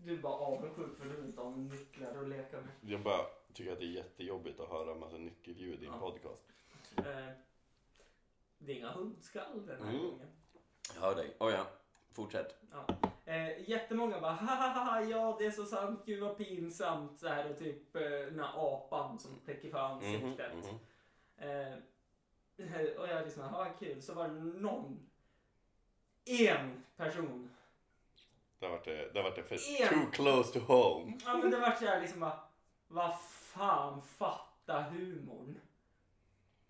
[0.03, 2.70] Du är bara avundsjuk för du inte har nycklar att leka med.
[2.80, 5.99] Jag bara tycker att det är jättejobbigt att höra en massa nyckelljud i en Ja.
[5.99, 6.42] podcast.
[6.97, 7.05] Eh,
[8.59, 10.03] det är inga hundskall den här Mm.
[10.11, 10.28] gången.
[10.95, 11.36] Jag hör dig.
[11.40, 11.66] Oh, ja.
[12.12, 12.57] Fortsätt.
[12.70, 12.86] Ja.
[13.24, 17.18] Eh, jättemånga bara haha ja det är så sant, gud vad pinsamt.
[17.20, 20.53] Så här och typ eh, den här apan som täcker för ansiktet.
[20.55, 20.78] Mhm, mhm.
[21.36, 21.78] Eh,
[22.99, 24.03] och jag liksom, ja kul.
[24.03, 25.11] Så var det någon,
[26.24, 27.51] en person
[28.65, 29.89] Där vart det, där vart det för En.
[29.89, 31.19] too close to home.
[31.25, 32.41] Ja men det var så här liksom bara,
[32.89, 35.61] vad fan fatta humorn.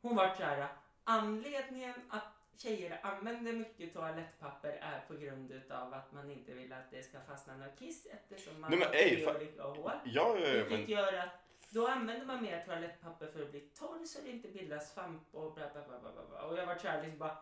[0.02, 0.68] Hon var så här,
[1.04, 2.22] anledningen att
[2.56, 7.20] tjejer använder mycket toalettpapper är på grund utav att man inte vill att det ska
[7.20, 9.90] fastna något kiss eftersom man Nej, men har ej, olika hål.
[10.04, 11.28] Ja, ja, ja, men gör att
[11.70, 15.54] då använder man mer toalettpapper för att bli torr så det inte bildas svamp och
[15.54, 16.42] bla bla bla bla bla.
[16.42, 17.36] Och jag var såhär liksom bara...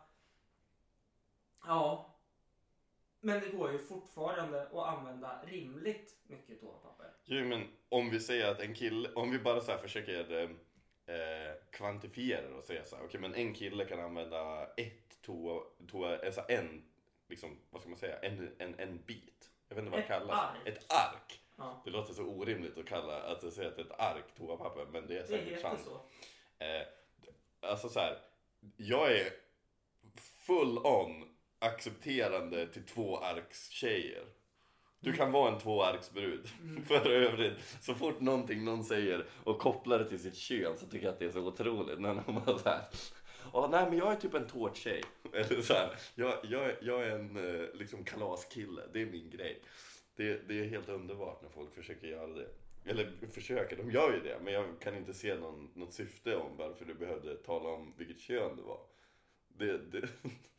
[1.66, 2.11] Ja.
[3.24, 7.06] Men det går ju fortfarande att använda rimligt mycket toapapper.
[7.24, 10.42] Jo, men om vi säger att en kille, om vi bara så här försöker
[11.06, 15.62] eh, kvantifiera det och säga så här, okej men en kille kan använda ett toa,
[15.90, 16.84] toa alltså en,
[17.28, 19.50] liksom, vad ska man säga, en, en, en bit.
[19.68, 20.38] Jag vet inte vad det kallas.
[20.38, 20.66] ark.
[20.66, 21.40] Ett ark.
[21.56, 21.82] Ja.
[21.84, 25.06] Det låter så orimligt att kalla, att säga att det är ett ark toapapper, men
[25.06, 25.80] det är Det säkert heter sant.
[25.84, 25.94] så.
[26.64, 26.82] Eh,
[27.60, 28.18] alltså så här,
[28.76, 29.32] jag är
[30.46, 31.31] full on
[31.62, 34.24] accepterande till tvåarkstjejer.
[35.00, 36.48] Du kan vara en tvåarksbrud.
[36.86, 41.06] För övrigt, så fort någonting någon säger och kopplar det till sitt kön så tycker
[41.06, 42.00] jag att det är så otroligt.
[42.00, 42.84] När de bara så här,
[43.52, 45.02] "Ja, nej men jag är typ en tårttjej.
[45.32, 49.62] Eller så här, jag, jag, jag är en eh, liksom kalaskille, det är min grej.
[50.16, 52.48] Det, det är helt underbart när folk försöker göra det.
[52.84, 54.38] Eller försöker, de gör ju det.
[54.44, 58.20] Men jag kan inte se någon, något syfte om varför du behövde tala om vilket
[58.20, 58.80] kön det var.
[59.48, 60.08] Det, det,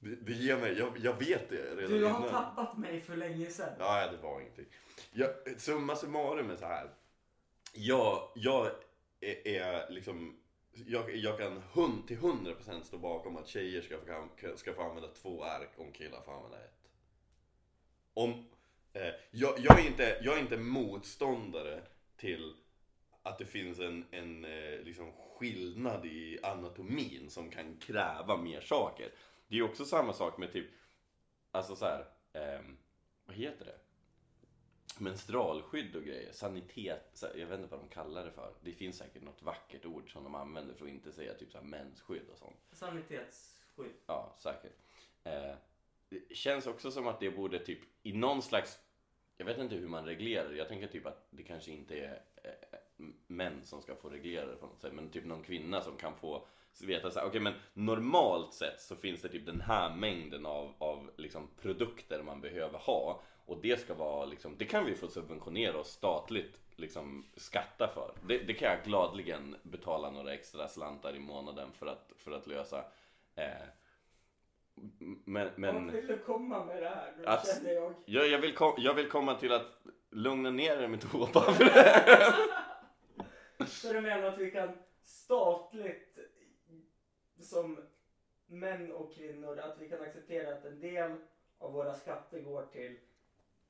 [0.00, 2.30] det, ger mig, jag, jag vet det redan Du har innan.
[2.30, 3.72] tappat mig för länge sedan.
[3.78, 4.66] Ja, det var ingenting.
[5.12, 5.30] Jag,
[5.60, 6.90] summa summarum är så här.
[7.74, 8.70] Jag, jag
[9.20, 10.36] är, är liksom...
[10.72, 15.08] Jag, jag kan hund, till 100% stå bakom att tjejer ska få, ska få använda
[15.08, 16.90] två ark om killar får använda ett.
[18.14, 18.30] Om,
[18.92, 21.80] eh, jag, jag, är inte, jag är inte motståndare
[22.16, 22.54] till
[23.22, 29.12] att det finns en, en eh, liksom skillnad i anatomin som kan kräva mer saker.
[29.50, 30.66] Det är ju också samma sak med typ,
[31.50, 32.76] alltså så här, ehm,
[33.24, 33.78] vad heter det?
[34.98, 38.54] Menstrualskydd och grejer, sanitet, jag vet inte vad de kallar det för.
[38.60, 41.58] Det finns säkert något vackert ord som de använder för att inte säga typ så
[41.58, 42.56] här mensskydd och sånt.
[42.72, 43.92] Sanitetsskydd.
[44.06, 44.76] Ja, säkert.
[45.24, 45.54] Eh,
[46.08, 48.78] det känns också som att det borde typ i någon slags,
[49.36, 50.56] jag vet inte hur man reglerar det.
[50.56, 54.56] Jag tänker typ att det kanske inte är eh, män som ska få reglera det
[54.56, 54.92] på något sätt.
[54.92, 56.46] Men typ någon kvinna som kan få
[56.80, 60.74] veta så här, okej men normalt sett så finns det typ den här mängden av,
[60.78, 63.22] av liksom produkter man behöver ha.
[63.46, 68.14] Och det ska vara liksom, det kan vi få subventionera och statligt liksom skatta för.
[68.28, 72.46] Det, det kan jag gladligen betala några extra slantar i månaden för att, för att
[72.46, 72.84] lösa.
[73.34, 73.44] Eh,
[75.24, 77.14] men, men vill du komma med det här?
[77.18, 77.94] Nu Att- känner jag.
[78.04, 81.70] jag, jag, vill kom, jag vill komma till att lugna ner er med toapapper.
[83.66, 86.18] Så du menar att vi kan statligt
[87.42, 87.78] som
[88.46, 91.10] män och kvinnor att vi kan acceptera att en del
[91.58, 92.96] av våra skatter går till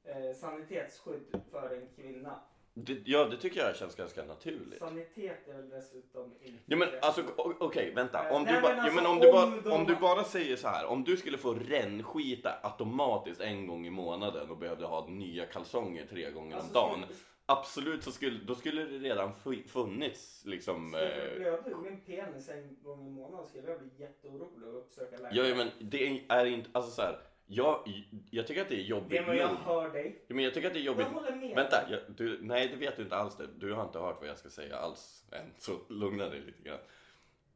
[0.04, 2.40] eh, sanitetsskydd för en kvinna.
[2.74, 4.78] det, ja, det tycker jag känns ganska naturligt.
[4.78, 6.62] Sanitet är väl dessutom inte...
[6.66, 8.30] Ja men alltså okej vänta.
[8.32, 10.24] Om du, ba, men ja, men alltså, om, du ba, om de- om du bara
[10.24, 10.86] säger så här.
[10.86, 16.06] Om du skulle få rännskita automatiskt en gång i månaden och behövde ha nya kalsonger
[16.06, 17.04] tre gånger om Alltså, dagen.
[17.50, 20.88] Absolut så skulle, då skulle det redan fu- funnits liksom.
[20.92, 24.78] Skulle jag blöda ur min penis en gång i månaden skulle jag bli jätteorolig och
[24.78, 25.30] uppsöka läkare.
[25.36, 27.18] ja, ja men det är inte, alltså så här.
[27.52, 29.58] Jag, jag tycker att det är jobbigt Det är vad jag nog.
[29.58, 30.24] hör dig.
[30.28, 31.06] Ja, men jag tycker att det är jobbigt.
[31.06, 31.54] Jag håller med.
[31.56, 33.46] Vänta, jag, du, nej det vet du inte alls det.
[33.58, 36.78] Du har inte hört vad jag ska säga alls än, så lugna dig lite grann.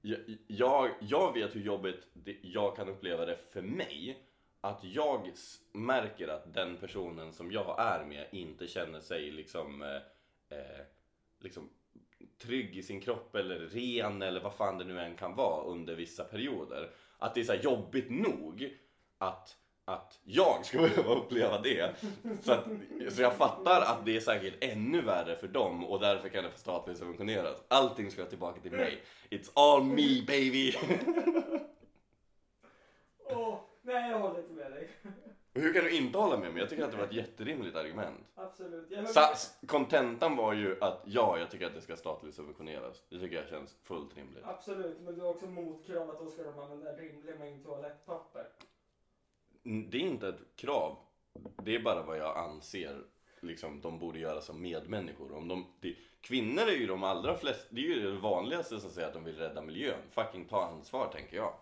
[0.03, 4.19] Jag, jag, jag vet hur jobbigt det, jag kan uppleva det för mig.
[4.65, 5.33] Att jag
[5.73, 10.85] märker att den personen som jag är med inte känner sig liksom, eh, eh,
[11.41, 11.71] liksom
[12.43, 15.95] trygg i sin kropp eller ren eller vad fan det nu än kan vara under
[15.95, 16.91] vissa perioder.
[17.19, 18.79] Att det är så här jobbigt nog
[19.19, 21.95] att, att jag ska behöva uppleva det.
[22.43, 22.65] Så, att,
[23.11, 26.51] så jag fattar att det är säkert ännu värre för dem och därför kan det
[26.51, 27.65] få statligt subventioneras.
[27.69, 29.03] Allting ska tillbaka till mig.
[29.31, 30.75] It's all me baby!
[33.27, 34.89] Åh, nej, jag håller inte med dig.
[35.54, 36.61] Och hur kan du inte hålla med mig?
[36.61, 38.21] Jag tycker att det var ett jätterimligt argument.
[38.35, 38.91] Absolut.
[38.91, 39.37] Jag
[39.67, 43.03] kontentan var ju att ja, jag tycker att det ska statligt subventioneras.
[43.09, 44.45] Det tycker jag känns fullt rimligt.
[44.45, 48.47] Absolut, men du har också motkrav att då ska de använda en rimlig mängd toalettpapper.
[49.63, 50.97] Det är inte ett krav.
[51.63, 53.03] Det är bara vad jag anser
[53.41, 55.33] liksom, de borde göra som medmänniskor.
[55.33, 58.91] Om de, det, kvinnor är ju de allra flesta, det är ju det vanligaste som
[58.91, 60.01] säger att de vill rädda miljön.
[60.11, 61.55] Fucking ta ansvar tänker jag.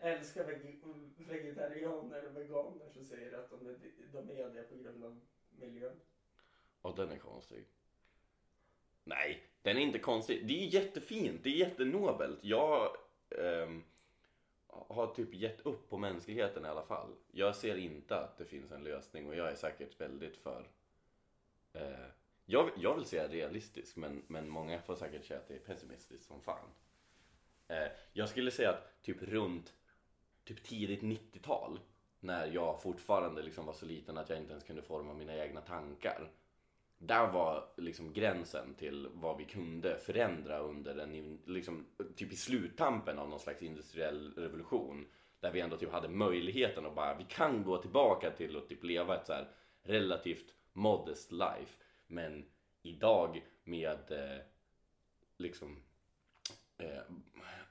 [0.00, 0.80] Älskar veg-
[1.16, 3.76] vegetarianer och veganer som säger att de är,
[4.12, 5.20] de är det på grund av
[5.50, 5.96] miljön.
[6.82, 7.64] Ja, den är konstig.
[9.04, 10.46] Nej, den är inte konstig.
[10.48, 12.38] Det är jättefint, det är jättenobelt.
[12.42, 12.96] Jag,
[13.30, 13.84] ähm,
[14.66, 17.14] har typ gett upp på mänskligheten i alla fall.
[17.32, 20.68] Jag ser inte att det finns en lösning och jag är säkert väldigt för...
[21.72, 22.06] Äh,
[22.44, 26.26] jag, jag vill säga realistisk men, men många får säkert säga att det är pessimistiskt
[26.26, 26.68] som fan.
[27.68, 29.74] Eh, jag skulle säga att typ runt
[30.50, 31.80] typ tidigt 90-tal
[32.20, 35.60] när jag fortfarande liksom var så liten att jag inte ens kunde forma mina egna
[35.60, 36.30] tankar.
[36.98, 41.86] Där var liksom gränsen till vad vi kunde förändra under den, liksom,
[42.16, 45.06] typ i sluttampen av någon slags industriell revolution.
[45.40, 48.84] Där vi ändå typ hade möjligheten att bara, vi kan gå tillbaka till att typ
[48.84, 49.48] leva ett så här
[49.82, 51.84] relativt modest life.
[52.06, 52.44] Men
[52.82, 54.42] idag med eh,
[55.36, 55.82] liksom
[56.78, 57.02] eh,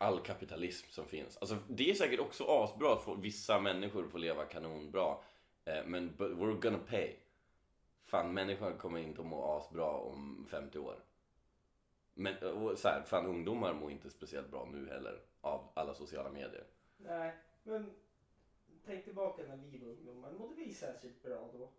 [0.02, 1.38] all kapitalism som finns.
[1.38, 5.18] Alltså det är säkert också asbra att få, vissa människor får leva kanonbra.
[5.66, 7.16] Eh, men but we're gonna pay.
[8.06, 10.96] Fan, människan kommer inte att må asbra om 50 år.
[12.14, 16.30] Men och så här, fan ungdomar mår inte speciellt bra nu heller av alla sociala
[16.30, 16.64] medier.
[16.98, 17.34] Nej,
[17.64, 17.92] men
[18.86, 20.32] tänk tillbaka när vi var ungdomar.
[20.32, 21.70] Mådde vi särskilt bra då?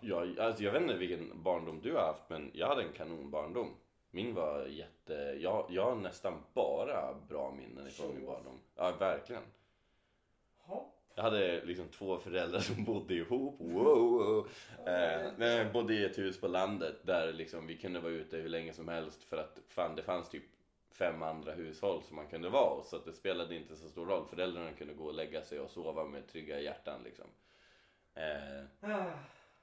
[0.00, 3.74] Jag, alltså jag vet inte vilken barndom du har haft men jag hade en kanonbarndom.
[4.14, 5.14] Min var jätte...
[5.40, 8.60] Jag, jag har nästan bara bra minnen ifrån min barndom.
[8.76, 9.42] Ja, verkligen.
[10.68, 10.90] Ja.
[11.14, 13.56] Jag hade liksom två föräldrar som bodde ihop.
[13.60, 14.48] Wow!
[14.86, 18.36] Eh, men jag bodde i ett hus på landet där liksom vi kunde vara ute
[18.36, 20.44] hur länge som helst för att fan det fanns typ
[20.90, 22.88] fem andra hushåll som man kunde vara hos.
[22.88, 24.26] Så att det spelade inte så stor roll.
[24.30, 27.26] Föräldrarna kunde gå och lägga sig och sova med trygga hjärtan liksom.
[28.14, 29.12] Eh, Ah,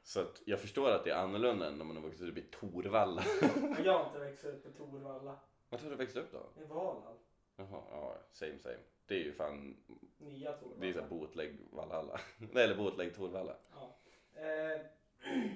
[0.04, 2.42] så att jag förstår att det är annorlunda än när man har vuxit upp i
[2.42, 3.24] Torvalla.
[3.86, 5.40] Jag har inte växt upp i Torvalla.
[5.70, 6.62] Vart har du växt upp då?
[6.62, 7.18] I Valhall.
[7.56, 8.78] Jaha, ja, same same.
[9.06, 9.78] Det är ju fan,
[10.18, 10.82] Nya Torvalla.
[10.82, 12.20] det är såhär bootleg Valhalla.
[12.56, 13.56] Eller bootleg Torvalla.
[13.74, 13.98] Ja.
[14.42, 14.82] Eh,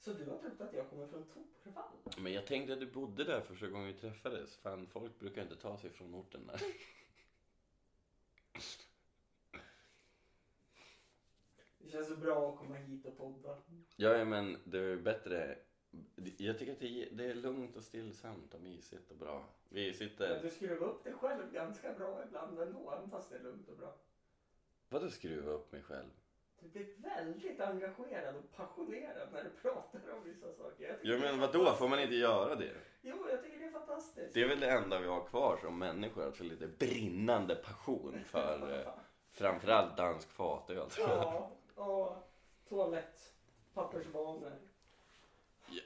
[0.00, 1.90] så du har trott att jag kommer från Torvalla?
[2.18, 4.56] Men jag tänkte att du bodde där första gången vi träffades.
[4.56, 6.60] Fan, folk brukar inte ta sig från orten där.
[11.84, 13.56] Det känns så bra att komma hit och podda.
[13.96, 15.58] Ja, men det är bättre.
[16.36, 19.44] Jag tycker att det är, det är lugnt och stillsamt och mysigt och bra.
[19.68, 20.42] Vi Men sitter...
[20.42, 23.76] du skruvar upp dig själv ganska bra ibland ändå, även fast det är lugnt och
[23.76, 23.94] bra.
[24.88, 26.10] Vadå skruva upp mig själv?
[26.60, 30.98] Du blir väldigt engagerad och passionerad när du pratar om vissa saker.
[31.02, 31.72] Är men vadå?
[31.72, 32.74] Får man inte göra det?
[33.02, 34.34] Jo, jag tycker det är fantastiskt.
[34.34, 38.80] Det är väl det enda vi har kvar som människor, alltså lite brinnande passion för
[38.80, 38.92] eh,
[39.30, 40.90] framförallt dansk fatöl.
[40.90, 41.18] tror jag.
[41.18, 42.16] Ja, och
[42.68, 43.34] toalett,
[43.74, 44.52] pappersvanor.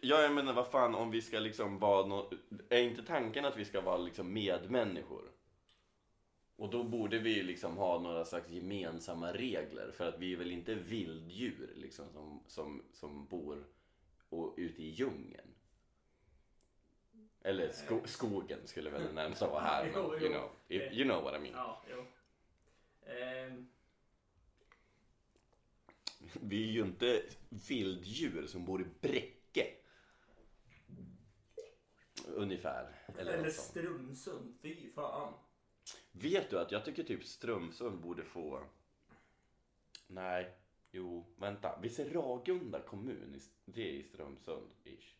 [0.01, 2.31] Ja, jag menar vad fan om vi ska liksom vara nå
[2.69, 5.31] Är inte tanken att vi ska vara liksom medmänniskor?
[6.57, 10.51] Och då borde vi liksom ha några slags gemensamma regler för att vi är väl
[10.51, 13.65] inte vilddjur liksom som, som, som bor
[14.29, 15.55] och, ute i djungeln.
[17.43, 21.35] Eller sko skogen skulle väl det närmsta vara här, men you know, you know what
[21.35, 21.55] I mean.
[21.55, 22.05] Ja, jo.
[23.13, 23.69] Ehm,
[26.33, 29.67] Vi är ju inte vilddjur som bor i Bräcke.
[32.27, 32.93] Ungefär.
[33.19, 33.69] Eller, eller något sånt.
[33.69, 35.33] Strömsund, fy fan.
[36.13, 38.65] Vet du att jag tycker typ Strömsund borde få...
[40.07, 40.57] Nej,
[40.91, 41.79] jo, vänta.
[41.83, 43.35] Visst är Ragunda kommun?
[43.35, 45.15] i- Det är i Strömsund, ish.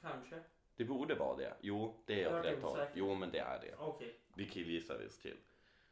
[0.00, 0.42] Kanske.
[0.76, 1.56] Det borde vara det.
[1.60, 2.78] Jo, det är Jag åt rätt håll.
[2.94, 3.74] Jo, men det är det.
[3.78, 4.18] Okej.
[4.34, 5.36] Vi killgissar oss till.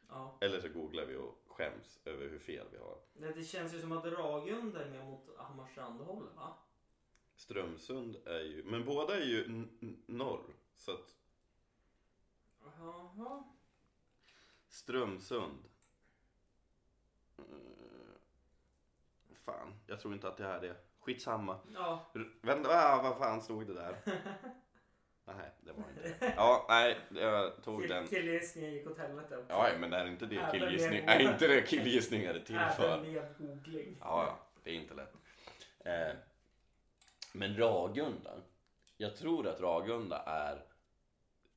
[0.09, 0.37] Ja.
[0.41, 2.97] Eller så googlar vi och skäms över hur fel vi har.
[3.13, 6.53] Det, det känns ju som att Ragunda är mer mot Hammarstrand-hållet va?
[7.35, 8.63] Strömsund är ju...
[8.63, 9.67] Men båda är ju
[10.05, 10.53] norr.
[10.75, 11.15] Så att
[12.63, 13.43] Jaha.
[14.67, 15.63] Strömsund.
[17.37, 17.43] Eh,
[19.45, 20.77] fan, jag tror inte att det här är.
[20.99, 21.59] Skitsamma.
[21.73, 22.05] Ja.
[22.15, 24.01] R- Vänta, ah, vad fan stod det där?
[25.27, 26.33] Nej, det var inte det.
[26.37, 28.07] Ja, nej, jag tog den.
[28.07, 29.53] Killgissningen gick åt helvete också.
[29.53, 31.05] Ja, men är inte det Även killgissning?
[31.05, 32.97] med- Är inte det killgissningar är till Även för?
[33.01, 33.97] med googling.
[33.99, 35.13] Ja, ja, det är inte lätt.
[35.79, 36.15] Eh,
[37.33, 38.31] men Ragunda.
[38.97, 40.61] Jag tror att Ragunda är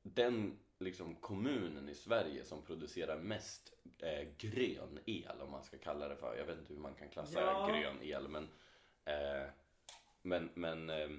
[0.03, 6.07] den liksom, kommunen i Sverige som producerar mest eh, grön el, om man ska kalla
[6.07, 6.35] det för.
[6.37, 7.67] Jag vet inte hur man kan klassa Ja.
[7.67, 8.47] grön el, men,
[9.05, 9.47] eh,
[10.21, 11.09] men, men eh,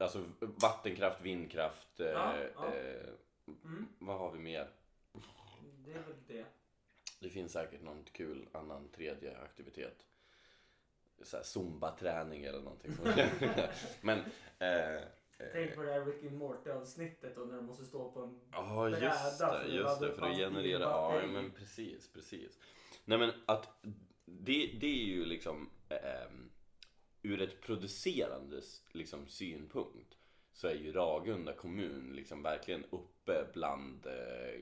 [0.00, 2.74] alltså vattenkraft, vindkraft, eh, Ja, ja.
[2.74, 3.08] Eh,
[3.64, 3.86] Mm.
[3.98, 4.70] vad har vi mer?
[5.84, 6.44] Det är väl det.
[7.20, 10.06] Det finns säkert någon kul annan tredje aktivitet.
[11.22, 12.92] Så här zumba-träning eller någonting.
[14.00, 14.18] Men...
[14.58, 15.02] Eh, eh,
[15.52, 18.40] Tänk på det här Rick and Morty avsnittet och när de måste stå på en...
[18.52, 19.74] Ja, just bräda för det.
[19.74, 20.80] Just det, för att generera...
[20.82, 22.58] Ja, men precis, precis.
[23.04, 23.68] Nej, men att
[24.24, 25.70] det, det är ju liksom...
[25.88, 26.50] ehm,
[27.22, 30.16] ur ett producerandes liksom, synpunkt
[30.52, 34.60] så är ju Ragunda kommun liksom verkligen uppe bland eh,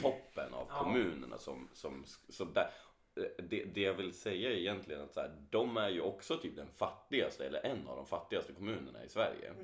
[0.00, 0.82] toppen av Ja.
[0.82, 2.70] kommunerna som, som, som där,
[3.16, 6.36] eh, det, det jag vill säga är egentligen att så här, de är ju också
[6.36, 9.54] typ den fattigaste eller en av de fattigaste kommunerna i Sverige.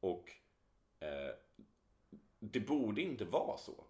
[0.00, 0.32] Och
[1.00, 1.34] eh,
[2.38, 3.84] det borde inte vara så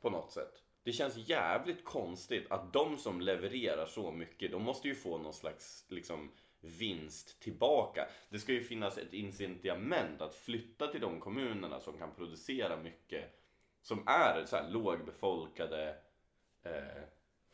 [0.00, 0.62] på något sätt.
[0.82, 5.34] Det känns jävligt konstigt att de som levererar så mycket, de måste ju få någon
[5.34, 8.08] slags liksom, vinst tillbaka.
[8.28, 13.38] Det ska ju finnas ett incitament att flytta till de kommunerna som kan producera mycket
[13.82, 15.96] som är så här lågbefolkade.
[16.62, 17.02] Eh,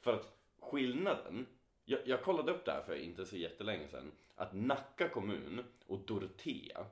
[0.01, 1.47] för att skillnaden,
[1.85, 5.99] jag, jag kollade upp det här för inte så jättelänge sedan, att Nacka kommun och
[5.99, 6.87] Dorotea,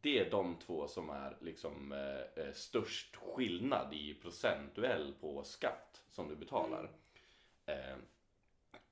[0.00, 6.02] det är de två som är liksom eh, eh, störst skillnad i procentuell på skatt
[6.10, 6.90] som du betalar.
[7.66, 7.96] Eh,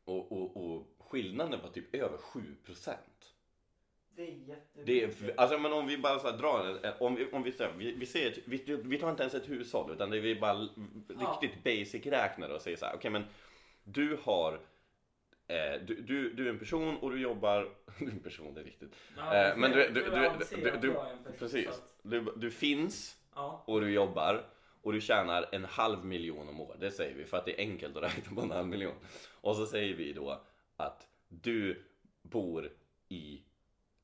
[0.07, 3.32] och, och, och skillnaden var typ över 7 procent.
[4.16, 4.86] Det är jättemycket.
[4.86, 7.72] Det är, alltså, men om vi bara så här drar om vi, om vi, säger-
[7.76, 10.34] vi, vi, ser ett, vi, vi tar inte ens ett hushåll utan det är vi
[10.40, 10.68] bara
[11.20, 11.38] Ja.
[11.40, 13.24] riktigt basic räknar och säger så här, okej men
[13.84, 14.52] du har
[15.46, 18.61] eh, du, du, du är en person och du jobbar, du är en person det
[18.61, 18.94] är viktigt.
[19.16, 23.16] Ja, Eh, men du, du, du du, så precis, du, du finns
[23.64, 24.44] och du jobbar
[24.82, 26.80] och du tjänar en halv miljon om året.
[26.80, 28.94] Det säger vi för att det är enkelt att räkna på en halv miljon.
[29.47, 30.40] Och så säger vi då
[30.76, 31.84] att du
[32.22, 32.72] bor
[33.09, 33.42] i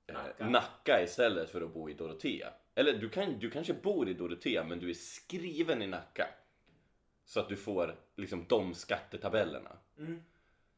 [0.07, 0.49] eh, Nacka.
[0.49, 2.53] Nacka istället för att bo i Dorotea.
[2.75, 6.29] Eller du, kan, du kanske bor i Dorotea men du är skriven i Nacka.
[7.25, 9.71] Så att du får liksom de skattetabellerna.
[9.99, 10.23] Mm.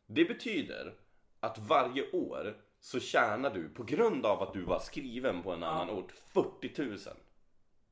[0.07, 0.95] Det betyder
[1.41, 5.63] att varje år så tjänar du på grund av att du var skriven på en
[5.63, 6.99] annan ort 40 000.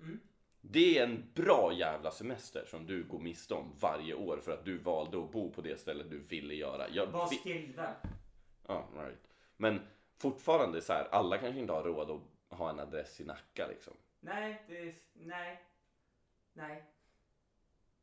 [0.01, 0.21] Mm.
[0.65, 4.65] Det är en bra jävla semester som du går miste om varje år för att
[4.65, 6.89] du valde att bo på det stället du ville göra.
[6.89, 7.95] Jag, Var vi- skriven.
[8.67, 9.29] Ja, right.
[9.57, 9.81] Men
[10.19, 13.95] fortfarande så här, alla kanske inte har råd att ha en adress i Nacka liksom.
[14.21, 14.95] Nej, det är...
[15.15, 15.63] Nej.
[16.53, 16.85] Nej.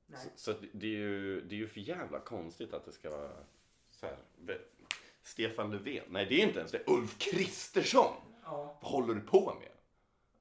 [0.05, 0.19] Nej.
[0.19, 3.09] Så, så att det är ju det är ju för jävla konstigt att det ska
[3.09, 3.31] vara
[3.91, 4.17] så här.
[4.37, 4.57] Ve-
[5.23, 6.83] Stefan Löfven, nej det är inte ens det.
[6.87, 8.13] Ulf Kristersson!
[8.43, 8.77] Ja.
[8.81, 9.71] Vad håller du på med?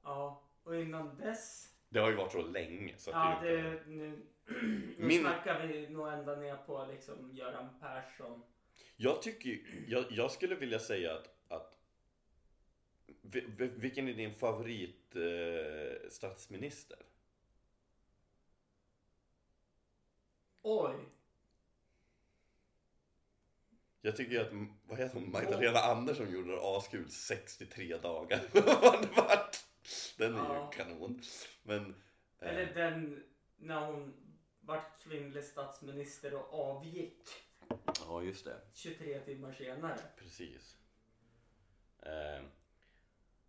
[0.03, 0.41] Ja.
[0.63, 1.68] Och innan dess...
[1.89, 3.83] Det har ju varit så länge så att Ja, det inte...
[3.89, 4.25] Nu,
[4.97, 8.41] nu Min- snackar vi nog ända ner på liksom Göran Persson.
[8.95, 11.77] Jag tycker jag, jag skulle vilja säga att, att
[13.21, 16.97] vi- vi- vilken är din favorit eh, statsminister?
[20.61, 20.95] Oj.
[24.01, 24.51] Jag tycker att,
[24.83, 28.41] vad heter hon, Magdalena Andersson gjorde det askul 63 dagar.
[28.81, 29.57] Vad det vart.
[30.17, 30.71] Den är Ja.
[30.73, 31.21] ju kanon.
[31.63, 31.95] Men,
[32.39, 33.23] eh, Eller den
[33.57, 34.13] när hon
[34.61, 37.27] vart kvinnlig statsminister och avgick
[37.99, 38.61] ja just det.
[38.73, 39.99] 23 timmar senare.
[40.17, 40.77] Precis.
[42.01, 42.43] Eh,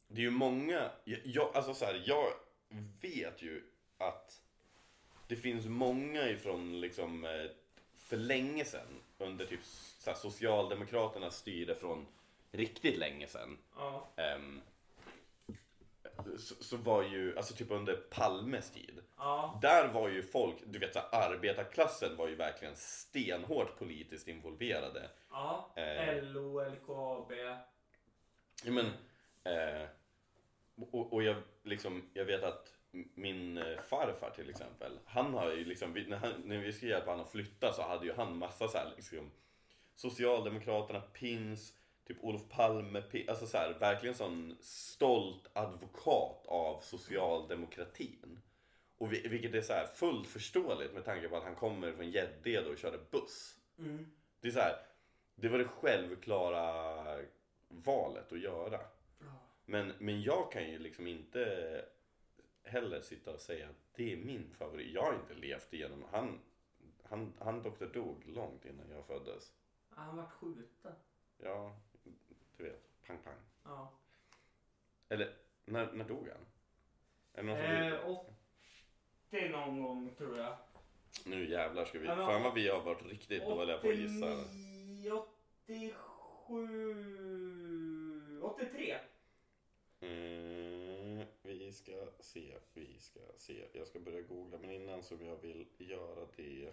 [0.08, 2.32] det är ju många, jag, jag, alltså så här, jag
[3.00, 3.62] vet ju
[3.98, 4.42] att
[5.28, 7.50] det finns många ifrån liksom eh,
[7.96, 9.64] för länge sedan under typ
[9.98, 12.06] så här, Socialdemokraternas styre från
[12.52, 13.58] riktigt länge sedan.
[13.76, 14.08] Ja.
[14.16, 14.60] ehm,
[16.38, 19.00] så, så var ju, alltså typ under Palmes tid.
[19.16, 19.58] Ja.
[19.62, 25.10] Där var ju folk, du vet så här, arbetarklassen var ju verkligen stenhårt politiskt involverade.
[25.30, 25.72] Ja.
[25.76, 26.22] Eh.
[26.22, 27.32] LO, LKAB.
[28.64, 28.86] Ja, men,
[29.44, 29.88] eh,
[30.90, 32.74] och, och jag, liksom, jag vet att
[33.14, 37.10] min eh, farfar till exempel, han har ju liksom, när, han, när vi skulle hjälpa
[37.10, 39.30] honom att flytta så hade ju han massa så här, liksom,
[39.94, 41.74] Socialdemokraterna, Pins,
[42.06, 48.40] typ Olof Palme, alltså så här, verkligen sån stolt advokat av socialdemokratin.
[48.98, 52.10] Och vi, vilket är så här fullt förståeligt med tanke på att han kommer från
[52.10, 53.56] Gäddede och körde buss.
[53.78, 54.06] Mm.
[54.40, 54.76] Det är så här,
[55.34, 57.24] det var det självklara
[57.68, 58.80] valet att göra.
[59.64, 61.84] Men, men jag kan ju liksom inte
[62.62, 64.94] heller sitta och säga att det är min favorit.
[64.94, 66.40] Jag har inte levt igenom, han,
[67.02, 69.52] han, han doktor dog långt innan jag föddes.
[69.90, 70.94] Han vart skjuten.
[71.38, 71.76] Ja,
[72.56, 73.34] du vet, pang pang.
[73.64, 73.92] Ja.
[75.08, 75.34] Eller,
[75.64, 76.46] när, när dog han?
[77.32, 78.08] Är det någon som Eh,
[79.28, 80.56] 80 någon gång tror jag.
[81.24, 83.96] Nu jävlar ska vi, Ja, men- fan vad vi har varit riktigt dåliga på att
[83.96, 84.44] gissa.
[84.44, 85.12] 89,
[85.66, 88.96] 87, 83.
[90.00, 93.64] Mm, vi ska se, vi ska se.
[93.72, 96.72] Jag ska börja googla men innan som jag vill göra det.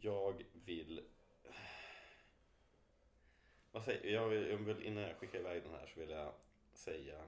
[0.00, 1.00] Jag vill...
[3.72, 4.28] Vad säger jag?
[4.28, 6.32] Vill, innan jag skickar iväg den här så vill jag
[6.72, 7.24] säga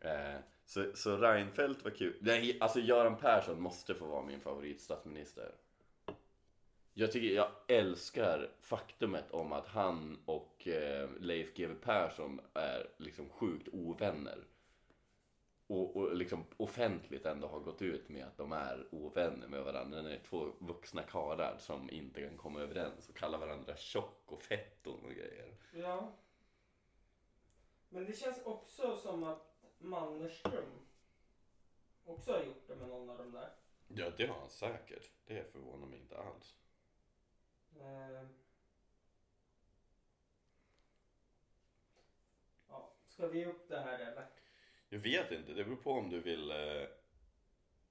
[0.02, 0.36] Eh,
[0.66, 2.18] så, så Reinfeldt var kul.
[2.22, 5.56] Nej, alltså Göran Persson måste få vara min favoritstatsminister.
[6.94, 13.30] Jag tycker, jag älskar faktumet om att han och eh, Leif GW Persson är liksom
[13.30, 14.48] sjukt ovänner.
[15.68, 20.02] Och, och liksom offentligt ändå har gått ut med att de är ovänner med varandra.
[20.02, 24.24] När det är två vuxna karlar som inte kan komma överens och kallar varandra tjock
[24.26, 25.56] och fetton och grejer.
[25.74, 26.12] Ja.
[27.90, 29.53] Men det känns också som att
[29.84, 30.84] Mannerström
[32.06, 33.50] också har gjort det med någon av de där.
[33.88, 35.12] Ja, det har han säkert.
[35.26, 36.58] Det förvånar mig inte alls.
[37.80, 38.28] Eh.
[42.70, 44.28] Ja, ska vi upp det här eller?
[44.90, 46.88] Jag vet inte, det beror på om du vill eh,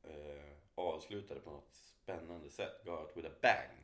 [0.03, 2.85] eh, avsluta det på något spännande sätt.
[2.85, 3.79] Go out with a bang.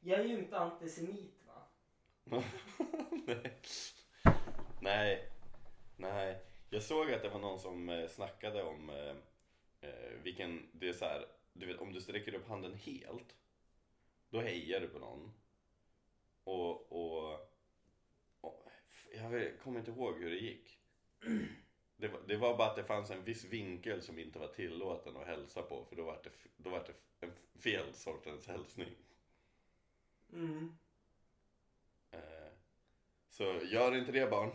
[0.00, 1.41] Jag är ju inte antisemit?
[3.26, 3.56] nej.
[4.80, 5.28] nej,
[5.96, 6.40] nej.
[6.70, 9.16] Jag såg att det var någon som eh, snackade om eh,
[9.80, 13.36] eh, vilken, det är så här, du vet om du sträcker upp handen helt,
[14.30, 15.32] då hejar du på någon.
[16.44, 17.32] Och, och,
[18.40, 18.68] och
[19.14, 20.78] jag kommer inte ihåg hur det gick.
[21.96, 25.16] Det var, det var bara att det fanns en viss vinkel som inte var tillåten
[25.16, 28.94] att hälsa på för då var det, då var det en fel sortens hälsning.
[30.32, 30.76] Mm.
[32.12, 32.18] Eh,
[33.28, 34.50] Så gör inte det barn.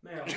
[0.00, 0.28] Men jag...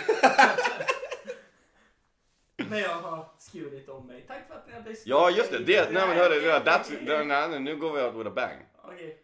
[2.69, 4.25] Men jag har skurit om mig.
[4.27, 5.07] Tack för att ni har lyssnat.
[5.07, 8.01] Ja just det, det nej men hörru, det, that's, det, nej, nej, nu går vi
[8.01, 8.65] out with a bang.
[8.83, 9.23] Okej.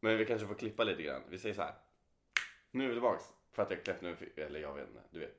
[0.00, 1.22] Men vi kanske får klippa lite grann.
[1.28, 1.74] Vi säger så här.
[2.70, 3.24] Nu är vi tillbaks.
[3.52, 5.36] För att jag kläppt nu, eller jag vet inte, du vet.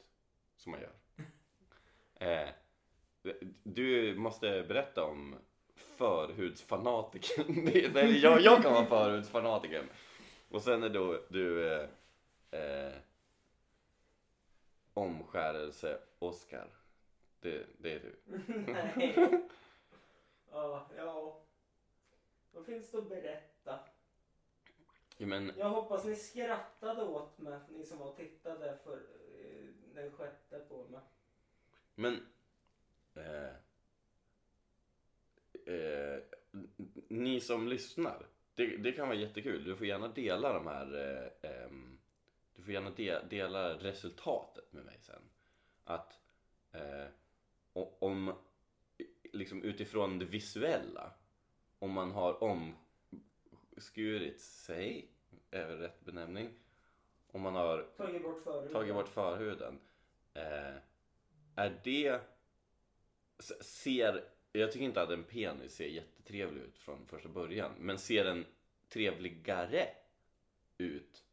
[0.58, 0.92] Som man gör.
[2.20, 2.50] Eh,
[3.64, 5.36] du måste berätta om
[5.78, 7.66] förhudsfanatiken.
[7.66, 9.90] Det- Nej, jag, jag kan vara förhudsfanatiken.
[10.50, 11.90] Och sen är då du eh,
[12.52, 12.94] eh,
[14.94, 16.68] omskärelse-Oscar.
[17.40, 18.16] Det, det är du.
[18.68, 19.42] Nej.
[20.52, 21.40] Ja, ja.
[22.52, 23.80] Vad finns det att berätta?
[25.18, 29.68] Ja, men Jag hoppas ni skrattade åt mig, ni som var och tittade för eh,
[29.96, 31.00] den sjätte på mig.
[31.96, 32.14] Men...
[33.16, 33.50] Eh,
[35.68, 36.20] eh,
[37.08, 39.64] ni som lyssnar, det, det kan vara jättekul.
[39.64, 40.96] Du får gärna dela de här...
[40.96, 41.98] Eh, ehm,
[42.56, 45.22] du får gärna de, dela resultatet med mig sen.
[45.84, 46.20] Att
[46.72, 47.06] eh,
[48.00, 48.34] om,
[49.34, 51.12] liksom utifrån det visuella,
[51.80, 52.44] om man har
[53.74, 55.12] omskurit sig,
[55.52, 56.50] är väl rätt benämning.
[57.32, 58.74] Om man har Tagit bort förhuden.
[58.74, 59.80] tagit bort förhuden.
[60.34, 60.76] Eh,
[61.56, 62.22] är det...
[63.62, 64.24] Ser...
[64.60, 67.72] Jag tycker inte att en penis ser jättetrevlig ut från första början.
[67.80, 68.46] Men ser den
[68.90, 69.88] trevligare
[70.78, 71.24] ut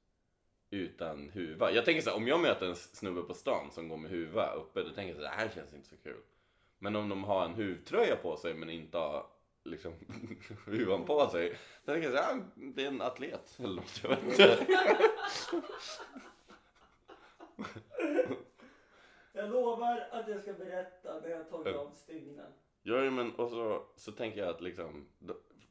[0.70, 1.72] utan huva?
[1.72, 4.52] Jag tänker så här, om jag möter en snubbe på stan som går med huva
[4.52, 6.20] uppe, då tänker jag så här, det här känns inte så kul.
[6.78, 9.26] Men om de har en huvtröja på sig men inte har
[9.64, 9.92] liksom
[10.66, 14.00] huvan på sig, då tänker jag så här, "Ah, det är en atlet eller något,
[14.02, 14.66] jag vet inte.
[19.36, 22.52] Jag lovar att jag ska berätta när jag tagit av stygnen.
[22.86, 25.06] Ja, men och så, så tänker jag att liksom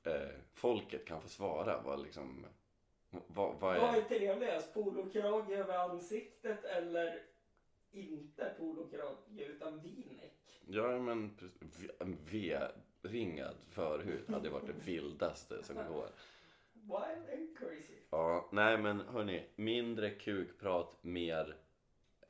[0.03, 0.13] eh,
[0.53, 2.45] folket kan få svara vad liksom
[3.09, 4.01] vad, vad Vad är är...
[4.01, 4.73] trevligast?
[4.73, 7.21] Polokrage över ansiktet eller
[7.91, 10.61] inte polokrage utan v-neck?
[10.67, 11.37] Ja, men
[11.99, 16.07] V-ringad förhud hade varit det vildaste som går.
[16.73, 17.93] Wild and crazy.
[18.09, 21.55] Ja, nej men hörni, mindre kukprat, mer,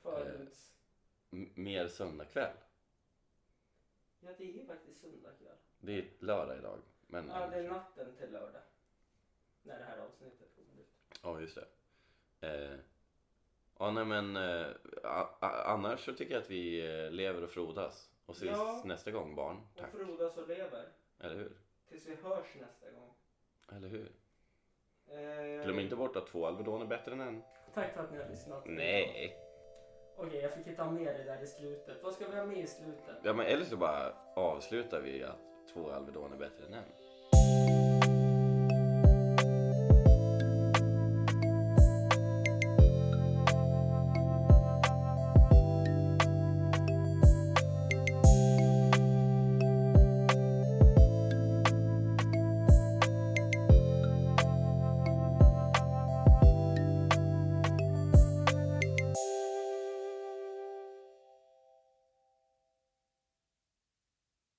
[0.01, 0.71] Förhuds.
[1.31, 2.53] m- mer söndagkväll.
[4.25, 5.57] Ja, det är ju faktiskt söndag kväll.
[5.79, 6.79] Det är lördag idag.
[7.07, 8.61] Men, Ja, det är natten till lördag.
[9.63, 10.89] När det här avsnittet kommer ut.
[11.23, 11.67] Ja, just det.
[12.47, 12.79] Eh,
[13.79, 14.67] ja, nej men eh,
[15.41, 18.09] annars så tycker jag att vi eh, lever och frodas.
[18.25, 18.81] Och ses Ja.
[18.85, 19.57] nästa gång barn.
[19.57, 19.91] Och Tack.
[19.91, 20.87] frodas och lever.
[21.19, 21.57] Eller hur?
[21.89, 23.13] Tills vi hörs nästa gång.
[23.71, 24.11] Eller hur?
[25.07, 27.43] Eh, Glöm inte bort att två Alvedon är bättre än en.
[27.73, 28.63] Tack för att ni har lyssnat.
[28.65, 29.37] Nej.
[30.17, 32.03] Okej, jag fick inte ha med det där i slutet.
[32.03, 33.15] Vad ska vi ha med i slutet?
[33.23, 35.39] Ja, men eller så bara avslutar vi att
[35.73, 36.83] två Alvedon är bättre än en.